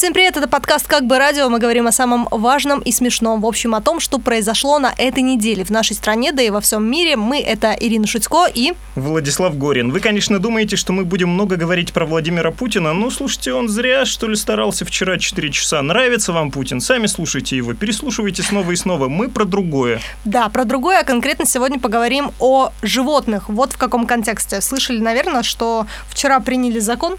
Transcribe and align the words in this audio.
Всем 0.00 0.14
привет, 0.14 0.38
это 0.38 0.48
подкаст 0.48 0.86
«Как 0.86 1.06
бы 1.06 1.18
радио». 1.18 1.50
Мы 1.50 1.58
говорим 1.58 1.86
о 1.86 1.92
самом 1.92 2.26
важном 2.30 2.80
и 2.80 2.90
смешном. 2.90 3.42
В 3.42 3.46
общем, 3.46 3.74
о 3.74 3.82
том, 3.82 4.00
что 4.00 4.18
произошло 4.18 4.78
на 4.78 4.94
этой 4.96 5.22
неделе 5.22 5.62
в 5.62 5.68
нашей 5.68 5.94
стране, 5.94 6.32
да 6.32 6.40
и 6.40 6.48
во 6.48 6.62
всем 6.62 6.90
мире. 6.90 7.16
Мы— 7.16 7.38
это 7.42 7.76
Ирина 7.78 8.06
Шутько 8.06 8.46
и... 8.46 8.72
Владислав 8.96 9.58
Горин. 9.58 9.90
Вы, 9.90 10.00
конечно, 10.00 10.38
думаете, 10.38 10.76
что 10.76 10.94
мы 10.94 11.04
будем 11.04 11.28
много 11.28 11.56
говорить 11.56 11.92
про 11.92 12.06
Владимира 12.06 12.50
Путина, 12.50 12.94
но, 12.94 13.10
слушайте, 13.10 13.52
он 13.52 13.68
зря, 13.68 14.06
что 14.06 14.26
ли, 14.26 14.36
старался 14.36 14.86
вчера 14.86 15.18
4 15.18 15.50
часа. 15.50 15.82
Нравится 15.82 16.32
вам 16.32 16.50
Путин? 16.50 16.80
Сами 16.80 17.04
слушайте 17.04 17.58
его, 17.58 17.74
переслушивайте 17.74 18.42
снова 18.42 18.70
и 18.70 18.76
снова. 18.76 19.08
Мы 19.08 19.28
про 19.28 19.44
другое. 19.44 20.00
Да, 20.24 20.48
про 20.48 20.64
другое, 20.64 21.00
а 21.00 21.04
конкретно 21.04 21.44
сегодня 21.44 21.78
поговорим 21.78 22.30
о 22.38 22.72
животных. 22.80 23.50
Вот 23.50 23.74
в 23.74 23.76
каком 23.76 24.06
контексте. 24.06 24.62
Слышали, 24.62 24.98
наверное, 24.98 25.42
что 25.42 25.86
вчера 26.08 26.40
приняли 26.40 26.78
закон, 26.78 27.18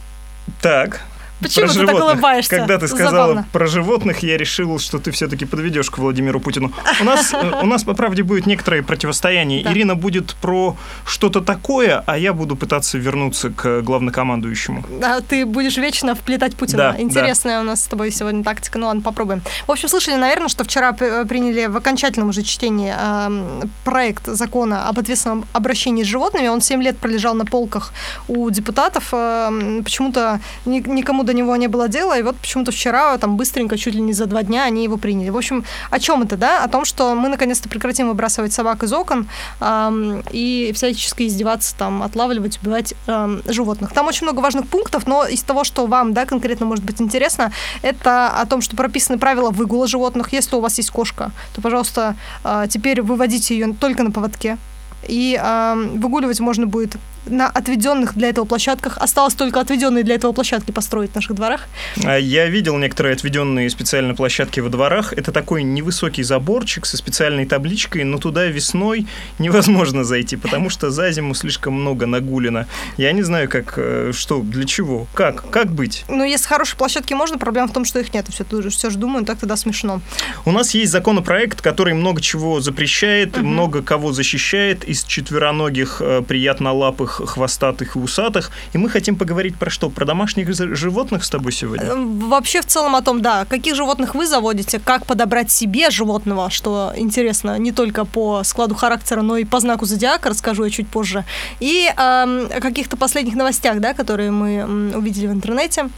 Так. 0.64 1.02
Почему 1.42 1.66
про 1.66 1.74
ты 1.74 1.80
так 1.80 1.88
животных. 1.90 2.14
улыбаешься? 2.14 2.56
Когда 2.58 2.78
ты 2.78 2.88
сказала 2.88 3.12
Забавно. 3.28 3.48
про 3.52 3.68
животных, 3.68 4.20
я 4.24 4.38
решил, 4.38 4.80
что 4.80 5.00
ты 5.00 5.12
все-таки 5.12 5.46
подведешь 5.46 5.90
к 5.90 5.98
Владимиру 5.98 6.40
Путину. 6.40 6.72
У 7.02 7.04
нас, 7.04 7.34
э, 7.34 7.52
у 7.62 7.66
нас, 7.66 7.84
по 7.84 7.94
правде, 7.94 8.24
будет 8.24 8.46
некоторое 8.46 8.84
противостояние. 8.84 9.64
Да. 9.64 9.72
Ирина 9.74 9.96
будет 9.96 10.36
про 10.42 10.78
что-то 11.06 11.42
такое, 11.42 12.04
а 12.06 12.18
я 12.18 12.34
буду 12.34 12.56
пытаться 12.56 12.98
вернуться 12.98 13.50
к 13.50 13.82
главнокомандующему. 13.82 14.84
А 15.04 15.22
ты 15.22 15.46
будешь 15.46 15.78
вечно 15.78 16.16
вплетать 16.16 16.56
Путина. 16.56 16.94
Да, 16.94 17.02
Интересная 17.02 17.60
у 17.62 17.64
нас 17.64 17.84
с 17.84 17.88
тобой 17.88 18.12
сегодня 18.12 18.44
тактика. 18.44 18.78
Ну 18.78 18.88
ладно, 18.88 19.02
попробуем. 19.02 19.42
В 19.68 19.72
общем, 19.72 19.90
слышали, 19.90 20.16
наверное, 20.16 20.48
что 20.48 20.64
вчера 20.64 20.94
п- 20.94 21.26
приняли 21.26 21.66
в 21.68 21.78
окончательном 21.78 22.30
уже 22.30 22.44
чтении 22.44 22.94
эм, 22.96 23.70
проект 23.84 24.28
закона 24.28 24.88
об 24.88 25.00
ответственном 25.00 25.46
обращении 25.54 26.04
с 26.04 26.08
животными. 26.08 26.48
Он 26.48 26.62
7 26.62 26.82
лет 26.84 26.98
пролежал 26.98 27.34
на 27.34 27.46
полках 27.46 27.94
у 28.28 28.50
депутатов. 28.50 29.10
Эм, 29.14 29.84
почему-то 29.84 30.40
ни- 30.66 30.80
никому 30.88 31.24
до 31.24 31.31
него 31.32 31.56
не 31.56 31.68
было 31.68 31.88
дела. 31.88 32.18
И 32.18 32.24
вот 32.24 32.38
почему-то 32.38 32.72
вчера, 32.72 33.18
там 33.18 33.38
быстренько, 33.38 33.78
чуть 33.78 33.96
ли 33.96 34.02
не 34.02 34.14
за 34.14 34.26
два 34.26 34.44
дня, 34.44 34.64
они 34.64 34.84
его 34.84 34.98
приняли. 34.98 35.30
В 35.30 35.38
общем, 35.38 35.64
о 35.90 36.00
чем 36.00 36.24
это, 36.24 36.38
да? 36.38 36.64
О 36.64 36.68
том, 36.68 36.86
что 36.86 37.16
мы 37.16 37.30
наконец-то 37.30 37.70
прекратим 37.70 38.08
выбрасывать 38.08 38.54
собак 38.54 38.84
из 38.84 38.94
окон 38.94 39.28
эм, 39.60 40.24
и 40.32 40.72
всячески 40.74 41.28
издеваться, 41.28 41.76
там, 41.78 42.04
отлавливать, 42.04 42.60
убивать 42.62 42.94
эм, 43.08 43.42
животных. 43.48 43.94
Там 43.94 44.08
очень 44.08 44.24
много 44.24 44.40
важных 44.40 44.68
пунктов, 44.68 45.08
но 45.08 45.26
из 45.26 45.42
того, 45.44 45.64
что 45.64 45.86
вам, 45.88 46.14
да, 46.14 46.26
конкретно 46.26 46.66
может 46.66 46.84
быть 46.84 47.02
интересно, 47.02 47.52
это 47.82 48.28
о 48.30 48.46
том, 48.46 48.62
что 48.62 48.76
прописаны 48.76 49.18
правила 49.20 49.50
выгула 49.50 49.88
животных. 49.88 50.34
Если 50.34 50.56
у 50.56 50.60
вас 50.60 50.78
есть 50.78 50.92
кошка, 50.92 51.32
то, 51.56 51.62
пожалуйста, 51.62 52.16
э, 52.44 52.66
теперь 52.70 53.02
выводите 53.02 53.58
ее 53.58 53.74
только 53.74 54.04
на 54.04 54.12
поводке. 54.12 54.58
И 55.08 55.40
эм, 55.42 56.00
выгуливать 56.00 56.40
можно 56.40 56.68
будет 56.68 56.98
на 57.26 57.48
отведенных 57.48 58.16
для 58.16 58.30
этого 58.30 58.46
площадках. 58.46 58.98
Осталось 58.98 59.36
только 59.36 59.60
отведенные 59.60 60.04
для 60.04 60.16
этого 60.16 60.32
площадки 60.32 60.72
построить 60.72 61.12
в 61.12 61.16
наших 61.16 61.36
дворах. 61.36 61.68
А 62.04 62.18
Я 62.18 62.48
видел 62.48 62.78
некоторые 62.78 63.14
отведенные 63.14 63.70
специально 63.70 64.16
площадки 64.16 64.60
во 64.60 64.70
дворах. 64.70 65.14
Это 65.14 65.32
такой 65.32 65.64
невысокий 65.64 66.24
заборчик 66.24 66.86
со 66.86 66.98
специальной 66.98 67.46
табличкой, 67.46 68.04
но 68.04 68.18
туда 68.18 68.46
весной 68.46 69.08
невозможно 69.40 70.04
зайти, 70.04 70.36
потому 70.36 70.70
что 70.70 70.90
за 70.90 71.12
зиму 71.12 71.36
слишком 71.36 71.74
много 71.74 72.06
нагулено. 72.06 72.68
Я 72.98 73.12
не 73.12 73.22
знаю, 73.22 73.50
как, 73.50 73.76
э, 73.78 74.12
что, 74.14 74.42
для 74.42 74.66
чего, 74.66 75.08
как, 75.14 75.50
как 75.50 75.72
быть. 75.72 76.06
Ну, 76.08 76.24
если 76.24 76.48
хорошие 76.48 76.78
площадки 76.78 77.14
можно, 77.14 77.38
проблема 77.38 77.68
в 77.68 77.74
том, 77.74 77.86
что 77.86 78.00
их 78.00 78.14
нет. 78.14 78.26
Все, 78.30 78.44
все 78.70 78.90
же 78.90 78.98
думаю, 78.98 79.26
так 79.26 79.40
тогда 79.40 79.56
смешно. 79.56 80.02
У 80.46 80.52
нас 80.52 80.74
есть 80.74 80.92
законопроект, 80.92 81.62
который 81.62 81.94
много 81.94 82.22
чего 82.22 82.62
запрещает, 82.62 83.38
много 83.38 83.84
кого 83.84 84.12
защищает 84.12 84.90
из 84.92 85.04
четвероногих, 85.04 86.02
э, 86.02 86.22
приятнолапых, 86.22 87.22
хвостатых 87.26 87.96
и 87.96 88.00
усатых. 88.00 88.52
И 88.74 88.78
мы 88.78 88.90
хотим 88.90 89.16
поговорить 89.16 89.56
про 89.56 89.70
что? 89.70 89.90
Про 89.90 90.06
домашних 90.06 90.54
животных 90.76 91.24
с 91.24 91.30
тобой 91.30 91.52
сегодня? 91.52 91.86
Эм, 91.86 92.30
Вообще 92.30 92.62
в 92.62 92.66
целом 92.66 92.96
о 92.96 93.02
том, 93.02 93.22
да, 93.22 93.46
каких 93.46 93.76
животных 93.76 94.16
вы 94.16 94.28
заводите, 94.28 94.80
как 94.80 95.06
подобрать 95.06 95.52
себе 95.52 95.90
животного, 95.90 96.50
что 96.50 96.94
интересно 96.98 97.58
не 97.60 97.72
только 97.72 98.06
по 98.06 98.44
складу 98.44 98.76
характера, 98.76 99.22
но 99.22 99.38
и 99.38 99.46
по 99.46 99.60
знаку 99.60 99.86
зодиака, 99.86 100.30
расскажу 100.30 100.64
я 100.64 100.70
чуть 100.70 100.88
позже. 100.88 101.24
И 101.60 101.88
эм, 101.98 102.48
о 102.58 102.60
каких-то 102.60 102.98
последних 102.98 103.36
новостях, 103.36 103.80
да, 103.80 103.94
которые 103.94 104.32
мы 104.32 104.92
увидели 104.96 105.28
в 105.28 105.32
интернете. 105.32 105.90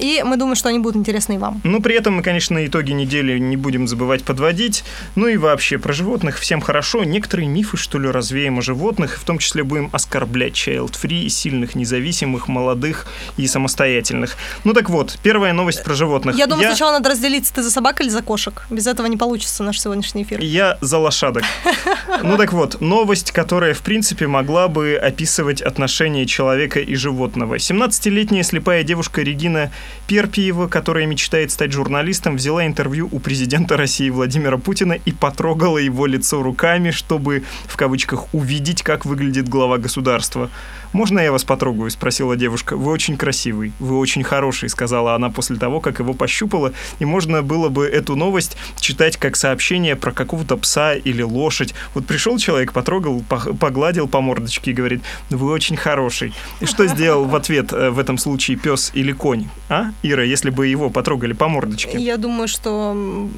И 0.00 0.22
мы 0.24 0.36
думаем, 0.36 0.56
что 0.56 0.70
они 0.70 0.78
будут 0.78 0.96
интересны 0.96 1.34
и 1.34 1.38
вам. 1.38 1.60
Ну, 1.62 1.82
при 1.82 1.94
этом 1.94 2.14
мы, 2.14 2.22
конечно, 2.22 2.64
итоги 2.64 2.92
недели 2.92 3.38
не 3.38 3.56
будем 3.56 3.86
забывать 3.86 4.24
подводить. 4.24 4.82
Ну 5.14 5.28
и 5.28 5.36
вообще, 5.36 5.78
про 5.78 5.92
животных 5.92 6.38
всем 6.38 6.60
хорошо. 6.60 7.04
Некоторые 7.04 7.48
мифы, 7.48 7.76
что 7.76 7.98
ли, 7.98 8.08
развеем 8.08 8.58
о 8.58 8.62
животных. 8.62 9.18
В 9.18 9.24
том 9.24 9.38
числе 9.38 9.62
будем 9.62 9.90
оскорблять 9.92 10.54
child-free, 10.54 11.28
сильных, 11.28 11.74
независимых, 11.74 12.48
молодых 12.48 13.06
и 13.36 13.46
самостоятельных. 13.46 14.36
Ну 14.64 14.72
так 14.72 14.88
вот, 14.88 15.18
первая 15.22 15.52
новость 15.52 15.84
про 15.84 15.94
животных. 15.94 16.36
Я 16.36 16.46
думаю, 16.46 16.68
сначала 16.68 16.92
надо 16.92 17.10
разделиться, 17.10 17.52
ты 17.52 17.62
за 17.62 17.70
собак 17.70 18.00
или 18.00 18.08
за 18.08 18.22
кошек. 18.22 18.66
Без 18.70 18.86
этого 18.86 19.06
не 19.06 19.18
получится 19.18 19.62
наш 19.62 19.78
сегодняшний 19.78 20.22
эфир. 20.22 20.40
Я 20.40 20.78
за 20.80 20.98
лошадок. 20.98 21.44
Ну 22.22 22.36
так 22.36 22.52
вот, 22.52 22.80
новость, 22.80 23.32
которая, 23.32 23.72
в 23.72 23.80
принципе, 23.80 24.26
могла 24.26 24.68
бы 24.68 24.94
описывать 24.94 25.62
отношения 25.62 26.26
человека 26.26 26.80
и 26.80 26.94
животного. 26.94 27.56
17-летняя 27.56 28.42
слепая 28.42 28.82
девушка 28.82 29.22
Регина 29.22 29.70
Перпиева, 30.06 30.66
которая 30.66 31.06
мечтает 31.06 31.50
стать 31.50 31.72
журналистом, 31.72 32.36
взяла 32.36 32.66
интервью 32.66 33.08
у 33.12 33.20
президента 33.20 33.76
России 33.76 34.10
Владимира 34.10 34.58
Путина 34.58 34.94
и 34.94 35.12
потрогала 35.12 35.78
его 35.78 36.06
лицо 36.06 36.42
руками, 36.42 36.90
чтобы, 36.90 37.44
в 37.66 37.76
кавычках, 37.76 38.32
увидеть, 38.34 38.82
как 38.82 39.06
выглядит 39.06 39.48
глава 39.48 39.78
государства. 39.78 40.50
«Можно 40.92 41.20
я 41.20 41.30
вас 41.30 41.44
потрогаю?»– 41.44 41.90
спросила 41.90 42.36
девушка. 42.36 42.76
«Вы 42.76 42.90
очень 42.90 43.16
красивый, 43.16 43.72
вы 43.78 43.98
очень 43.98 44.24
хороший»,– 44.24 44.68
сказала 44.70 45.14
она 45.14 45.30
после 45.30 45.56
того, 45.56 45.80
как 45.80 46.00
его 46.00 46.14
пощупала. 46.14 46.72
И 46.98 47.04
можно 47.04 47.42
было 47.42 47.68
бы 47.68 47.86
эту 47.86 48.16
новость 48.16 48.56
читать 48.80 49.16
как 49.16 49.36
сообщение 49.36 49.94
про 49.94 50.12
какого-то 50.12 50.56
пса 50.56 50.94
или 50.94 51.22
лошадь. 51.22 51.74
Вот 51.94 52.06
пришел 52.06 52.38
человек, 52.38 52.72
потрогал, 52.72 53.22
погладил 53.28 54.08
по 54.08 54.20
мордочке 54.20 54.72
и 54.72 54.74
говорит, 54.74 55.02
вы 55.30 55.50
очень 55.50 55.76
хороший. 55.76 56.34
И 56.60 56.66
что 56.66 56.86
сделал 56.86 57.24
в 57.24 57.36
ответ 57.36 57.72
э, 57.72 57.90
в 57.90 57.98
этом 57.98 58.18
случае 58.18 58.56
пес 58.56 58.90
или 58.94 59.12
конь? 59.12 59.48
А, 59.68 59.92
Ира, 60.02 60.24
если 60.24 60.50
бы 60.50 60.66
его 60.66 60.90
потрогали 60.90 61.32
по 61.32 61.48
мордочке? 61.48 61.98
Я 61.98 62.16
думаю, 62.16 62.48
что 62.48 63.28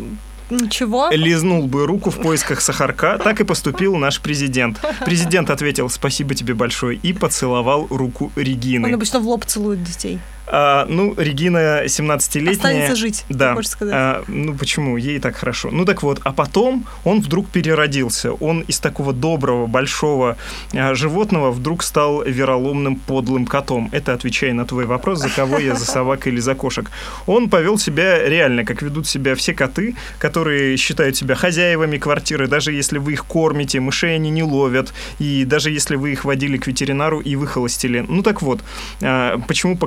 ничего. 0.56 1.08
Лизнул 1.10 1.66
бы 1.66 1.86
руку 1.86 2.10
в 2.10 2.20
поисках 2.20 2.60
сахарка, 2.60 3.18
так 3.18 3.40
и 3.40 3.44
поступил 3.44 3.96
наш 3.96 4.20
президент. 4.20 4.80
Президент 5.04 5.50
ответил 5.50 5.88
«Спасибо 5.88 6.34
тебе 6.34 6.54
большое» 6.54 6.98
и 7.02 7.12
поцеловал 7.12 7.86
руку 7.90 8.32
Регины. 8.36 8.88
Он 8.88 8.94
обычно 8.94 9.20
в 9.20 9.26
лоб 9.26 9.44
целует 9.44 9.82
детей. 9.82 10.18
А, 10.54 10.84
ну, 10.86 11.14
Регина 11.16 11.84
17-летняя. 11.86 12.52
Останется 12.52 12.94
жить, 12.94 13.24
Да. 13.30 13.54
хочешь 13.54 13.70
сказать. 13.70 13.94
А, 13.96 14.22
ну, 14.28 14.54
почему? 14.54 14.98
Ей 14.98 15.18
так 15.18 15.34
хорошо. 15.36 15.70
Ну, 15.72 15.86
так 15.86 16.02
вот. 16.02 16.20
А 16.24 16.32
потом 16.32 16.84
он 17.04 17.20
вдруг 17.22 17.48
переродился. 17.48 18.32
Он 18.34 18.60
из 18.60 18.78
такого 18.78 19.14
доброго, 19.14 19.66
большого 19.66 20.36
а, 20.74 20.94
животного 20.94 21.50
вдруг 21.52 21.82
стал 21.82 22.22
вероломным, 22.22 22.96
подлым 22.96 23.46
котом. 23.46 23.88
Это 23.92 24.12
отвечая 24.12 24.52
на 24.52 24.66
твой 24.66 24.84
вопрос, 24.84 25.20
за 25.20 25.30
кого 25.30 25.58
я, 25.58 25.74
за 25.74 25.86
собак 25.86 26.26
или 26.26 26.38
за 26.38 26.54
кошек. 26.54 26.90
Он 27.26 27.48
повел 27.48 27.78
себя 27.78 28.28
реально, 28.28 28.64
как 28.66 28.82
ведут 28.82 29.06
себя 29.06 29.34
все 29.34 29.54
коты, 29.54 29.96
которые 30.18 30.76
считают 30.76 31.16
себя 31.16 31.34
хозяевами 31.34 31.96
квартиры, 31.96 32.46
даже 32.46 32.72
если 32.72 32.98
вы 32.98 33.14
их 33.14 33.24
кормите, 33.24 33.80
мышей 33.80 34.16
они 34.16 34.28
не 34.28 34.42
ловят, 34.42 34.92
и 35.18 35.46
даже 35.46 35.70
если 35.70 35.96
вы 35.96 36.12
их 36.12 36.26
водили 36.26 36.58
к 36.58 36.66
ветеринару 36.66 37.20
и 37.20 37.36
выхолостили. 37.36 38.04
Ну, 38.06 38.22
так 38.22 38.42
вот, 38.42 38.60
а, 39.00 39.38
почему 39.48 39.78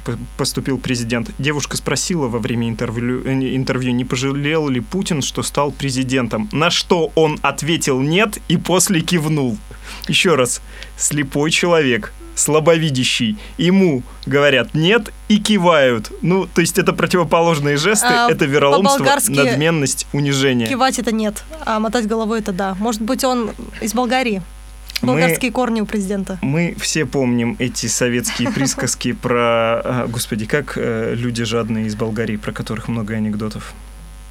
по- 0.00 0.13
поступил 0.36 0.78
президент? 0.78 1.30
Девушка 1.38 1.76
спросила 1.76 2.28
во 2.28 2.38
время 2.38 2.68
интервью, 2.68 3.22
э, 3.24 3.56
интервью, 3.56 3.92
не 3.92 4.04
пожалел 4.04 4.68
ли 4.68 4.80
Путин, 4.80 5.22
что 5.22 5.42
стал 5.42 5.72
президентом. 5.72 6.48
На 6.52 6.70
что 6.70 7.10
он 7.14 7.38
ответил 7.42 8.00
«нет» 8.00 8.38
и 8.48 8.56
после 8.56 9.00
кивнул. 9.00 9.56
Еще 10.08 10.34
раз, 10.34 10.60
слепой 10.96 11.50
человек, 11.50 12.12
слабовидящий, 12.34 13.38
ему 13.58 14.02
говорят 14.26 14.74
«нет» 14.74 15.12
и 15.28 15.38
кивают. 15.38 16.10
Ну, 16.22 16.46
то 16.46 16.60
есть 16.60 16.78
это 16.78 16.92
противоположные 16.92 17.76
жесты, 17.76 18.08
А, 18.08 18.30
это 18.30 18.44
вероломство, 18.44 19.04
надменность, 19.28 20.06
унижение. 20.12 20.68
Кивать 20.68 20.98
это 20.98 21.12
нет, 21.12 21.44
а 21.64 21.78
мотать 21.78 22.06
головой 22.06 22.40
это 22.40 22.52
да. 22.52 22.74
Может 22.78 23.02
быть, 23.02 23.24
он 23.24 23.50
из 23.80 23.94
Болгарии. 23.94 24.42
Мы- 25.02 25.08
Болгарские 25.12 25.52
корни 25.52 25.80
у 25.80 25.86
президента. 25.86 26.38
Мы 26.42 26.74
все 26.78 27.04
помним 27.06 27.56
эти 27.58 27.86
советские 27.86 28.50
присказки 28.54 29.12
про... 29.12 29.36
а, 29.84 30.06
Господи, 30.08 30.46
как 30.46 30.74
э, 30.76 31.14
люди 31.14 31.44
жадные 31.44 31.86
из 31.86 31.94
Болгарии, 31.96 32.36
про 32.36 32.52
которых 32.52 32.88
много 32.88 33.14
анекдотов. 33.14 33.74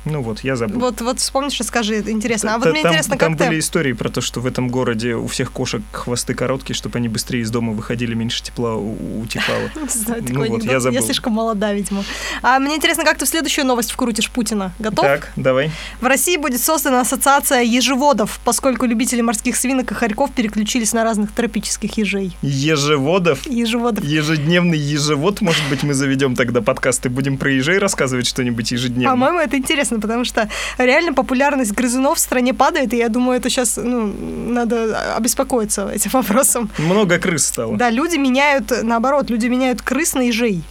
Ну 0.05 0.21
вот, 0.21 0.41
я 0.41 0.55
забыл. 0.55 0.79
Вот, 0.79 1.01
вот 1.01 1.19
вспомнишь 1.19 1.59
и 1.59 1.63
скажи, 1.63 2.00
интересно. 2.00 2.55
А 2.55 2.57
вот 2.57 2.71
мне 2.71 2.81
там, 2.81 2.91
интересно, 2.91 3.17
там 3.17 3.31
как 3.31 3.38
ты... 3.39 3.47
были 3.47 3.59
истории 3.59 3.94
про 3.94 4.09
то, 4.09 4.21
что 4.21 4.41
в 4.41 4.45
этом 4.45 4.67
городе 4.67 5.15
у 5.15 5.27
всех 5.27 5.51
кошек 5.51 5.81
хвосты 5.91 6.33
короткие, 6.33 6.75
чтобы 6.75 6.97
они 6.97 7.07
быстрее 7.07 7.41
из 7.41 7.51
дома 7.51 7.73
выходили, 7.73 8.13
меньше 8.13 8.44
тепла 8.44 8.75
утекало. 8.75 9.69
Не 9.81 9.88
знаю, 9.88 10.21
Ну 10.21 10.27
такой 10.27 10.50
вот, 10.50 10.63
я 10.63 10.79
забыл. 10.79 11.03
слишком 11.03 11.33
молода, 11.33 11.73
видимо. 11.73 12.03
А 12.41 12.59
мне 12.59 12.75
интересно, 12.75 13.03
как 13.03 13.17
ты 13.17 13.25
в 13.25 13.29
следующую 13.29 13.65
новость 13.65 13.91
вкрутишь 13.91 14.29
Путина. 14.29 14.73
Готов? 14.79 15.05
Так, 15.05 15.31
давай. 15.35 15.71
В 16.01 16.06
России 16.06 16.38
будет 16.38 16.61
создана 16.61 17.01
ассоциация 17.01 17.61
ежеводов, 17.61 18.39
поскольку 18.44 18.85
любители 18.85 19.21
морских 19.21 19.56
свинок 19.56 19.91
и 19.91 19.95
хорьков 19.95 20.31
переключились 20.31 20.94
на 20.94 21.03
разных 21.03 21.31
тропических 21.31 21.97
ежей. 21.97 22.35
Ежеводов. 22.41 23.45
Ежеводов. 23.45 24.03
Ежедневный 24.03 24.77
ежевод, 24.77 25.41
может 25.41 25.63
быть, 25.69 25.83
мы 25.83 25.94
заведем 25.94 26.35
тогда 26.35 26.61
подкаст 26.61 27.06
и 27.06 27.09
будем 27.09 27.38
про 27.38 27.51
ежей 27.51 27.77
рассказывать 27.77 28.27
что-нибудь 28.27 28.71
ежедневно. 28.71 29.11
По-моему, 29.11 29.39
это 29.39 29.57
интересно, 29.57 29.93
потому 30.00 30.25
что 30.25 30.50
реально 30.78 31.13
популярность 31.13 31.72
грызунов 31.72 32.18
в 32.18 32.22
стране 32.22 32.54
падает, 32.54 32.94
и 32.94 32.98
я 32.98 33.10
думаю, 33.10 33.40
это 33.40 33.50
сейчас 33.50 33.78
ну, 33.78 34.07
надо 34.07 35.16
обеспокоиться 35.16 35.90
этим 35.90 36.12
вопросом. 36.13 36.69
Много 36.78 37.18
крыс 37.19 37.45
стало, 37.45 37.78
Да, 37.78 37.90
люди 37.90 38.18
меняют, 38.18 38.72
наоборот, 38.84 39.30
люди 39.30 39.48
меняют 39.48 39.81
крыс 39.81 40.13
на 40.13 40.22
ежей. 40.22 40.63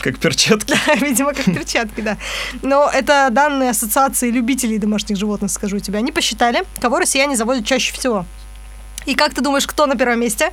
Как 0.00 0.18
перчатки. 0.18 0.74
Видимо, 1.00 1.32
как 1.32 1.44
перчатки, 1.44 2.00
да. 2.00 2.16
Но 2.62 2.90
это 2.92 3.28
данные 3.30 3.70
Ассоциации 3.70 4.30
любителей 4.30 4.78
домашних 4.78 5.16
животных, 5.16 5.50
скажу 5.50 5.78
тебе. 5.78 5.98
Они 5.98 6.12
посчитали, 6.12 6.64
кого 6.80 6.98
россияне 6.98 7.36
заводят 7.36 7.64
чаще 7.64 7.92
всего. 7.92 8.26
И 9.06 9.14
как 9.14 9.34
ты 9.34 9.42
думаешь, 9.42 9.66
кто 9.66 9.86
на 9.86 9.96
первом 9.96 10.20
месте? 10.20 10.52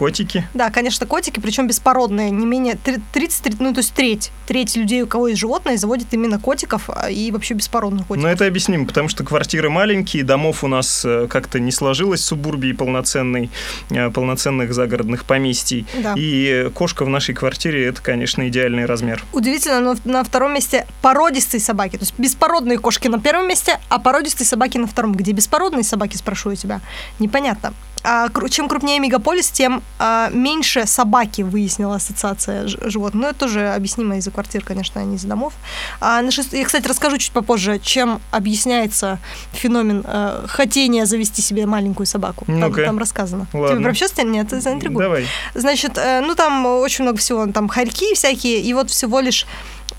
Котики. 0.00 0.48
Да, 0.54 0.70
конечно, 0.70 1.04
котики, 1.04 1.40
причем 1.40 1.66
беспородные, 1.66 2.30
не 2.30 2.46
менее 2.46 2.76
три- 2.82 3.02
30, 3.12 3.60
ну 3.60 3.74
то 3.74 3.80
есть 3.80 3.92
треть, 3.92 4.30
треть 4.46 4.74
людей, 4.74 5.02
у 5.02 5.06
кого 5.06 5.28
есть 5.28 5.38
животные, 5.38 5.76
заводят 5.76 6.06
именно 6.12 6.38
котиков 6.38 6.88
а, 6.88 7.10
и 7.10 7.30
вообще 7.30 7.52
беспородных 7.52 8.06
котиков. 8.06 8.22
Но 8.22 8.30
это 8.30 8.46
объяснимо, 8.46 8.86
потому 8.86 9.10
что 9.10 9.24
квартиры 9.24 9.68
маленькие, 9.68 10.24
домов 10.24 10.64
у 10.64 10.68
нас 10.68 11.04
э, 11.04 11.26
как-то 11.28 11.60
не 11.60 11.70
сложилось 11.70 12.24
субурбии 12.24 12.72
полноценной, 12.72 13.50
э, 13.90 14.08
полноценных 14.08 14.72
загородных 14.72 15.26
поместий. 15.26 15.86
Да. 16.02 16.14
И 16.16 16.70
кошка 16.72 17.04
в 17.04 17.10
нашей 17.10 17.34
квартире 17.34 17.84
это, 17.84 18.00
конечно, 18.00 18.48
идеальный 18.48 18.86
размер. 18.86 19.22
Удивительно, 19.34 19.80
но 19.80 19.96
на 20.04 20.24
втором 20.24 20.54
месте 20.54 20.86
породистые 21.02 21.60
собаки. 21.60 21.98
То 21.98 22.04
есть 22.04 22.14
беспородные 22.16 22.78
кошки 22.78 23.08
на 23.08 23.20
первом 23.20 23.46
месте, 23.46 23.78
а 23.90 23.98
породистые 23.98 24.46
собаки 24.46 24.78
на 24.78 24.86
втором. 24.86 25.12
Где 25.12 25.32
беспородные 25.32 25.84
собаки, 25.84 26.16
спрошу 26.16 26.48
я 26.52 26.56
тебя? 26.56 26.80
Непонятно. 27.18 27.74
А 28.02 28.28
чем 28.48 28.68
крупнее 28.68 28.98
мегаполис, 28.98 29.50
тем 29.50 29.82
меньше 30.32 30.86
собаки, 30.86 31.42
выяснила 31.42 31.96
ассоциация 31.96 32.66
животных. 32.66 33.22
Ну, 33.22 33.28
это 33.28 33.38
тоже 33.40 33.68
объяснимо 33.74 34.16
из-за 34.16 34.30
квартир, 34.30 34.64
конечно, 34.64 35.00
а 35.00 35.04
не 35.04 35.16
из-за 35.16 35.28
домов. 35.28 35.52
А 36.00 36.22
на 36.22 36.30
шест- 36.30 36.56
Я, 36.56 36.64
кстати, 36.64 36.86
расскажу 36.86 37.18
чуть 37.18 37.32
попозже, 37.32 37.78
чем 37.78 38.20
объясняется 38.30 39.18
феномен 39.52 40.04
э, 40.06 40.46
хотения 40.48 41.04
завести 41.06 41.42
себе 41.42 41.66
маленькую 41.66 42.06
собаку. 42.06 42.44
Там, 42.46 42.60
Ну-ка. 42.60 42.84
там 42.84 42.98
рассказано. 42.98 43.46
Ладно. 43.52 43.76
Тебе 43.76 43.84
вообще 43.86 44.06
нет, 44.24 44.48
ты 44.48 44.60
заинтригуешь. 44.60 45.04
Давай. 45.06 45.26
Значит, 45.54 45.98
э, 45.98 46.20
ну 46.20 46.34
там 46.34 46.64
очень 46.66 47.04
много 47.04 47.18
всего, 47.18 47.46
там 47.46 47.68
хорьки 47.68 48.14
всякие, 48.14 48.60
и 48.60 48.72
вот 48.74 48.90
всего 48.90 49.20
лишь 49.20 49.46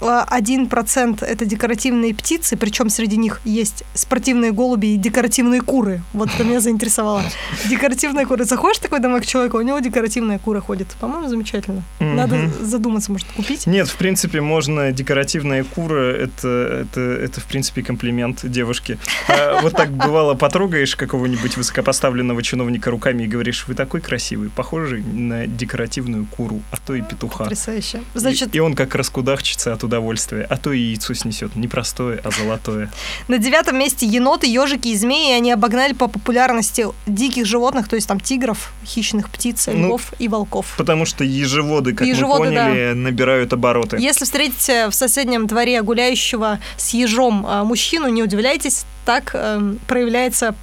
1% 0.01 1.23
это 1.23 1.45
декоративные 1.45 2.13
птицы, 2.15 2.57
причем 2.57 2.89
среди 2.89 3.17
них 3.17 3.41
есть 3.45 3.83
спортивные 3.93 4.51
голуби 4.51 4.87
и 4.87 4.97
декоративные 4.97 5.61
куры. 5.61 6.01
Вот 6.13 6.29
это 6.33 6.43
меня 6.43 6.59
заинтересовало. 6.59 7.23
Декоративные 7.69 8.25
куры. 8.25 8.45
Заходишь 8.45 8.79
такой 8.79 8.99
домой 8.99 9.21
к 9.21 9.25
человеку, 9.25 9.57
у 9.57 9.61
него 9.61 9.79
декоративная 9.79 10.39
кура 10.39 10.59
ходит. 10.61 10.87
По-моему, 10.99 11.27
замечательно. 11.29 11.83
Надо 11.99 12.49
задуматься, 12.61 13.11
может, 13.11 13.27
купить. 13.35 13.67
Нет, 13.67 13.87
в 13.87 13.95
принципе, 13.95 14.41
можно 14.41 14.91
декоративная 14.91 15.63
кура, 15.63 16.13
это, 16.13 16.85
это, 16.89 16.99
это 17.01 17.39
в 17.41 17.45
принципе, 17.45 17.83
комплимент 17.83 18.39
девушке. 18.43 18.97
А 19.27 19.61
вот 19.61 19.73
так 19.73 19.91
бывало, 19.91 20.33
потрогаешь 20.33 20.95
какого-нибудь 20.95 21.57
высокопоставленного 21.57 22.41
чиновника 22.43 22.89
руками 22.91 23.23
и 23.23 23.27
говоришь, 23.27 23.65
вы 23.67 23.75
такой 23.75 24.01
красивый, 24.01 24.49
похожий 24.49 25.01
на 25.03 25.47
декоративную 25.47 26.25
куру, 26.25 26.61
а 26.71 26.77
то 26.77 26.95
и 26.95 27.01
петуха. 27.01 27.43
Потрясающе. 27.43 27.99
И- 28.15 28.19
Значит, 28.19 28.55
и, 28.55 28.59
он 28.59 28.75
как 28.75 28.95
раскудахчется 28.95 29.73
от 29.73 29.83
удовольствия, 29.91 30.47
а 30.49 30.57
то 30.57 30.71
и 30.71 30.79
яйцо 30.79 31.13
снесет. 31.13 31.55
Не 31.55 31.67
простое, 31.67 32.21
а 32.23 32.31
золотое. 32.31 32.89
на 33.27 33.37
девятом 33.37 33.77
месте 33.77 34.05
еноты, 34.05 34.47
ежики 34.47 34.89
и 34.89 34.95
змеи, 34.95 35.33
они 35.33 35.51
обогнали 35.51 35.93
по 35.93 36.07
популярности 36.07 36.87
диких 37.05 37.45
животных, 37.45 37.87
то 37.89 37.95
есть 37.95 38.07
там 38.07 38.19
тигров, 38.19 38.71
хищных 38.85 39.29
птиц, 39.29 39.67
Ну, 39.67 39.87
львов 39.87 40.13
и 40.19 40.27
волков. 40.27 40.73
Потому 40.77 41.05
что 41.05 41.23
ежеводы, 41.23 41.93
как 41.93 42.07
Ежеводы, 42.07 42.49
мы 42.51 42.55
поняли, 42.55 42.93
набирают 42.93 43.53
обороты. 43.53 43.97
Если 43.99 44.23
встретите 44.25 44.89
в 44.89 44.93
соседнем 44.95 45.47
дворе 45.47 45.81
гуляющего 45.81 46.59
с 46.77 46.93
ежом 46.93 47.45
а, 47.47 47.63
мужчину, 47.63 48.07
не 48.07 48.23
удивляйтесь, 48.23 48.85
так 49.05 49.31
эм, 49.33 49.79
проявляется 49.87 50.55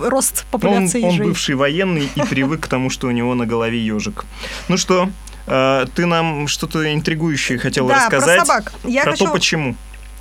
рост 0.00 0.44
Он, 0.44 0.60
популяции 0.60 1.02
он 1.02 1.10
ежей. 1.10 1.26
бывший 1.26 1.54
военный 1.56 2.08
и 2.14 2.20
привык 2.22 2.60
к 2.60 2.66
тому, 2.68 2.90
что 2.90 3.08
у 3.08 3.10
него 3.10 3.34
на 3.34 3.46
голове 3.46 3.84
ежик. 3.84 4.24
Ну 4.68 4.76
что, 4.76 5.04
э, 5.04 5.08
ты 5.46 6.06
нам 6.06 6.48
что-то 6.48 6.92
интригующее 6.92 7.58
хотела 7.58 7.88
да, 7.88 7.96
рассказать? 7.96 8.38
про 8.38 8.46
собак. 8.46 8.72
Я 8.84 9.02
Про 9.02 9.10
хочу, 9.12 9.26
то, 9.26 9.32
почему. 9.32 9.76